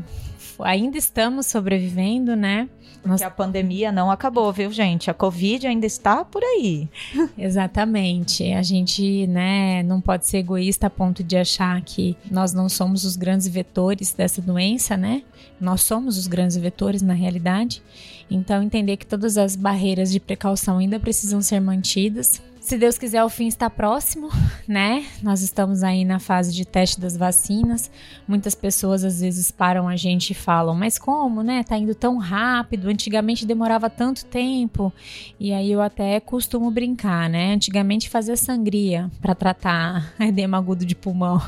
Ainda 0.61 0.99
estamos 0.99 1.47
sobrevivendo, 1.47 2.35
né? 2.35 2.69
Porque 3.07 3.23
a 3.23 3.31
pandemia 3.31 3.93
não 3.93 4.11
acabou, 4.11 4.53
viu, 4.53 4.73
gente? 4.73 5.11
A 5.11 5.15
Covid 5.15 5.67
ainda 5.67 5.87
está 5.87 6.25
por 6.25 6.43
aí. 6.43 6.89
Exatamente. 7.39 8.53
A 8.53 8.63
gente, 8.63 9.27
né, 9.29 9.83
não 9.85 10.01
pode 10.01 10.27
ser 10.27 10.39
egoísta 10.39 10.89
a 10.89 10.91
ponto 10.91 11.23
de 11.23 11.37
achar 11.37 11.81
que 11.83 12.17
nós 12.31 12.53
não 12.53 12.69
somos 12.69 13.05
os 13.05 13.17
grandes 13.17 13.47
vetores 13.47 14.13
dessa 14.13 14.43
doença, 14.43 14.97
né? 14.97 15.23
Nós 15.61 15.83
somos 15.83 16.19
os 16.19 16.27
grandes 16.27 16.57
vetores 16.57 17.01
na 17.01 17.15
realidade. 17.15 17.83
Então, 18.31 18.63
entender 18.63 18.97
que 18.97 19.07
todas 19.07 19.39
as 19.39 19.55
barreiras 19.55 20.11
de 20.11 20.21
precaução 20.21 20.79
ainda 20.79 20.99
precisam 20.99 21.41
ser 21.41 21.61
mantidas. 21.61 22.43
Se 22.67 22.77
Deus 22.77 22.99
quiser, 22.99 23.23
o 23.23 23.29
fim 23.29 23.47
está 23.47 23.71
próximo, 23.71 24.29
né? 24.67 25.07
Nós 25.23 25.41
estamos 25.41 25.85
aí 25.85 26.05
na 26.05 26.19
fase 26.19 26.53
de 26.53 26.65
teste 26.65 27.01
das 27.01 27.17
vacinas. 27.17 27.89
Muitas 28.27 28.57
pessoas 28.57 29.05
às 29.05 29.21
vezes 29.21 29.53
param 29.53 29.87
a 29.87 29.95
gente 29.95 30.31
e 30.31 30.35
falam: 30.35 30.75
"Mas 30.75 30.99
como, 30.99 31.45
né? 31.45 31.63
Tá 31.63 31.79
indo 31.79 31.95
tão 31.95 32.19
rápido. 32.19 32.89
Antigamente 32.89 33.47
demorava 33.47 33.89
tanto 33.89 34.25
tempo". 34.25 34.93
E 35.39 35.53
aí 35.53 35.71
eu 35.71 35.81
até 35.81 36.19
costumo 36.19 36.69
brincar, 36.69 37.31
né? 37.31 37.55
Antigamente 37.55 38.11
fazia 38.11 38.37
sangria 38.37 39.09
para 39.21 39.33
tratar 39.33 40.13
edema 40.19 40.59
agudo 40.59 40.85
de 40.85 40.97
pulmão. 40.97 41.41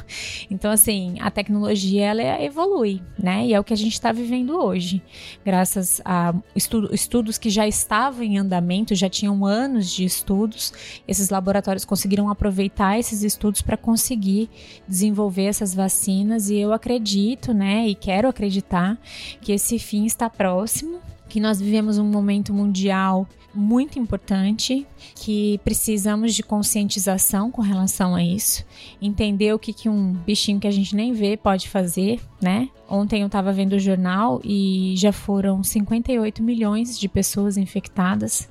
Então 0.48 0.70
assim, 0.70 1.16
a 1.18 1.32
tecnologia 1.32 2.06
ela 2.06 2.40
evolui, 2.40 3.02
né? 3.20 3.44
E 3.44 3.54
é 3.54 3.58
o 3.58 3.64
que 3.64 3.72
a 3.72 3.76
gente 3.76 3.94
está 3.94 4.12
vivendo 4.12 4.56
hoje. 4.56 5.02
Graças 5.44 6.00
a 6.04 6.32
estudo, 6.68 6.94
estudos 6.94 7.38
que 7.38 7.48
já 7.48 7.66
estavam 7.66 8.22
em 8.22 8.38
andamento, 8.38 8.94
já 8.94 9.08
tinham 9.08 9.44
anos 9.44 9.90
de 9.90 10.04
estudos 10.04 10.72
esses 11.06 11.30
laboratórios 11.30 11.84
conseguiram 11.84 12.28
aproveitar 12.28 12.98
esses 12.98 13.22
estudos 13.22 13.62
para 13.62 13.76
conseguir 13.76 14.50
desenvolver 14.86 15.44
essas 15.44 15.74
vacinas 15.74 16.50
e 16.50 16.56
eu 16.56 16.72
acredito, 16.72 17.54
né, 17.54 17.88
e 17.88 17.94
quero 17.94 18.28
acreditar 18.28 18.98
que 19.40 19.52
esse 19.52 19.78
fim 19.78 20.04
está 20.04 20.28
próximo, 20.28 21.00
que 21.28 21.40
nós 21.40 21.60
vivemos 21.60 21.98
um 21.98 22.04
momento 22.04 22.52
mundial 22.52 23.26
muito 23.58 23.98
importante, 23.98 24.86
que 25.16 25.58
precisamos 25.64 26.34
de 26.34 26.42
conscientização 26.42 27.50
com 27.50 27.60
relação 27.60 28.14
a 28.14 28.22
isso, 28.22 28.64
entender 29.02 29.52
o 29.52 29.58
que, 29.58 29.72
que 29.72 29.88
um 29.88 30.12
bichinho 30.12 30.60
que 30.60 30.66
a 30.66 30.70
gente 30.70 30.94
nem 30.94 31.12
vê 31.12 31.36
pode 31.36 31.68
fazer, 31.68 32.20
né? 32.40 32.68
Ontem 32.88 33.22
eu 33.22 33.26
estava 33.26 33.52
vendo 33.52 33.72
o 33.72 33.78
jornal 33.78 34.40
e 34.44 34.94
já 34.96 35.12
foram 35.12 35.62
58 35.64 36.42
milhões 36.42 36.98
de 36.98 37.08
pessoas 37.08 37.56
infectadas. 37.56 38.48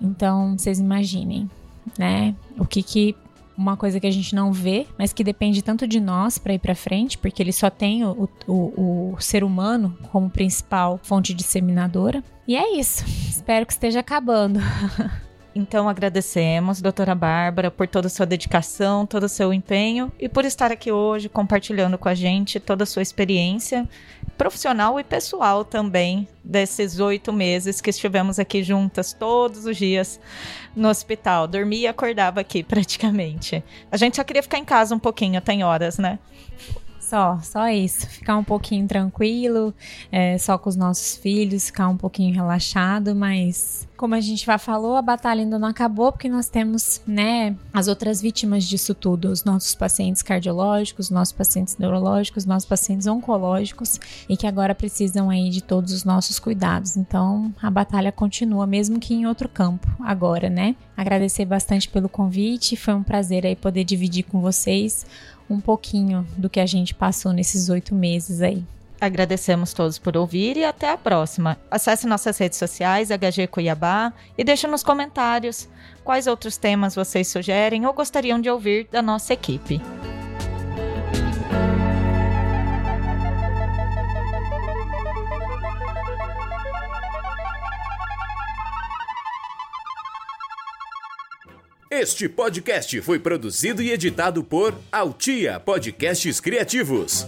Então, 0.00 0.56
vocês 0.56 0.78
imaginem, 0.78 1.50
né? 1.98 2.34
O 2.56 2.64
que 2.64 2.82
que 2.82 3.16
uma 3.56 3.76
coisa 3.76 3.98
que 3.98 4.06
a 4.06 4.10
gente 4.10 4.36
não 4.36 4.52
vê, 4.52 4.86
mas 4.96 5.12
que 5.12 5.24
depende 5.24 5.62
tanto 5.62 5.84
de 5.84 5.98
nós 5.98 6.38
para 6.38 6.54
ir 6.54 6.60
para 6.60 6.76
frente, 6.76 7.18
porque 7.18 7.42
ele 7.42 7.52
só 7.52 7.68
tem 7.68 8.04
o, 8.04 8.28
o, 8.46 9.14
o, 9.14 9.16
ser 9.18 9.42
humano 9.42 9.98
como 10.12 10.30
principal 10.30 11.00
fonte 11.02 11.34
disseminadora. 11.34 12.22
E 12.48 12.56
é 12.56 12.78
isso. 12.78 13.04
Espero 13.28 13.66
que 13.66 13.72
esteja 13.72 14.00
acabando. 14.00 14.58
Então 15.54 15.88
agradecemos, 15.88 16.80
doutora 16.80 17.16
Bárbara, 17.16 17.68
por 17.68 17.88
toda 17.88 18.06
a 18.06 18.10
sua 18.10 18.24
dedicação, 18.24 19.04
todo 19.04 19.24
o 19.24 19.28
seu 19.28 19.52
empenho 19.52 20.12
e 20.16 20.28
por 20.28 20.44
estar 20.44 20.70
aqui 20.70 20.92
hoje 20.92 21.28
compartilhando 21.28 21.98
com 21.98 22.08
a 22.08 22.14
gente 22.14 22.60
toda 22.60 22.84
a 22.84 22.86
sua 22.86 23.02
experiência 23.02 23.88
profissional 24.36 25.00
e 25.00 25.02
pessoal 25.02 25.64
também 25.64 26.28
desses 26.44 27.00
oito 27.00 27.32
meses 27.32 27.80
que 27.80 27.90
estivemos 27.90 28.38
aqui 28.38 28.62
juntas 28.62 29.12
todos 29.12 29.66
os 29.66 29.76
dias 29.76 30.20
no 30.76 30.88
hospital. 30.88 31.48
Dormia 31.48 31.80
e 31.80 31.86
acordava 31.88 32.38
aqui 32.38 32.62
praticamente. 32.62 33.64
A 33.90 33.96
gente 33.96 34.14
só 34.14 34.22
queria 34.22 34.44
ficar 34.44 34.58
em 34.58 34.64
casa 34.64 34.94
um 34.94 34.98
pouquinho, 35.00 35.40
tem 35.40 35.64
horas, 35.64 35.98
né? 35.98 36.20
Só, 37.08 37.38
só 37.42 37.66
isso. 37.70 38.06
Ficar 38.06 38.36
um 38.36 38.44
pouquinho 38.44 38.86
tranquilo, 38.86 39.74
é, 40.12 40.36
só 40.36 40.58
com 40.58 40.68
os 40.68 40.76
nossos 40.76 41.16
filhos, 41.16 41.68
ficar 41.68 41.88
um 41.88 41.96
pouquinho 41.96 42.34
relaxado, 42.34 43.14
mas 43.14 43.87
como 43.98 44.14
a 44.14 44.20
gente 44.20 44.46
já 44.46 44.56
falou, 44.56 44.94
a 44.94 45.02
batalha 45.02 45.40
ainda 45.40 45.58
não 45.58 45.66
acabou, 45.66 46.12
porque 46.12 46.28
nós 46.28 46.48
temos, 46.48 47.02
né, 47.04 47.56
as 47.74 47.88
outras 47.88 48.22
vítimas 48.22 48.64
disso 48.64 48.94
tudo, 48.94 49.28
os 49.28 49.42
nossos 49.42 49.74
pacientes 49.74 50.22
cardiológicos, 50.22 51.06
os 51.06 51.10
nossos 51.10 51.32
pacientes 51.32 51.76
neurológicos, 51.76 52.44
os 52.44 52.46
nossos 52.46 52.68
pacientes 52.68 53.08
oncológicos, 53.08 53.98
e 54.28 54.36
que 54.36 54.46
agora 54.46 54.72
precisam 54.72 55.28
aí 55.28 55.50
de 55.50 55.60
todos 55.60 55.92
os 55.92 56.04
nossos 56.04 56.38
cuidados. 56.38 56.96
Então, 56.96 57.52
a 57.60 57.68
batalha 57.68 58.12
continua, 58.12 58.68
mesmo 58.68 59.00
que 59.00 59.12
em 59.12 59.26
outro 59.26 59.48
campo, 59.48 59.88
agora, 60.00 60.48
né? 60.48 60.76
Agradecer 60.96 61.44
bastante 61.44 61.88
pelo 61.88 62.08
convite, 62.08 62.76
foi 62.76 62.94
um 62.94 63.02
prazer 63.02 63.44
aí 63.44 63.56
poder 63.56 63.82
dividir 63.82 64.22
com 64.22 64.40
vocês 64.40 65.04
um 65.50 65.58
pouquinho 65.60 66.24
do 66.36 66.48
que 66.48 66.60
a 66.60 66.66
gente 66.66 66.94
passou 66.94 67.32
nesses 67.32 67.68
oito 67.68 67.96
meses 67.96 68.42
aí. 68.42 68.64
Agradecemos 69.00 69.72
todos 69.72 69.98
por 69.98 70.16
ouvir 70.16 70.56
e 70.56 70.64
até 70.64 70.90
a 70.90 70.96
próxima. 70.98 71.56
Acesse 71.70 72.06
nossas 72.06 72.36
redes 72.36 72.58
sociais, 72.58 73.10
HG 73.10 73.46
Cuiabá, 73.46 74.12
e 74.36 74.42
deixe 74.42 74.66
nos 74.66 74.82
comentários 74.82 75.68
quais 76.02 76.26
outros 76.26 76.56
temas 76.56 76.94
vocês 76.94 77.28
sugerem 77.28 77.86
ou 77.86 77.92
gostariam 77.92 78.40
de 78.40 78.50
ouvir 78.50 78.88
da 78.90 79.00
nossa 79.00 79.32
equipe. 79.32 79.80
Este 91.90 92.28
podcast 92.28 93.00
foi 93.00 93.18
produzido 93.18 93.82
e 93.82 93.90
editado 93.90 94.44
por 94.44 94.74
Altia 94.92 95.58
Podcasts 95.58 96.38
Criativos. 96.38 97.26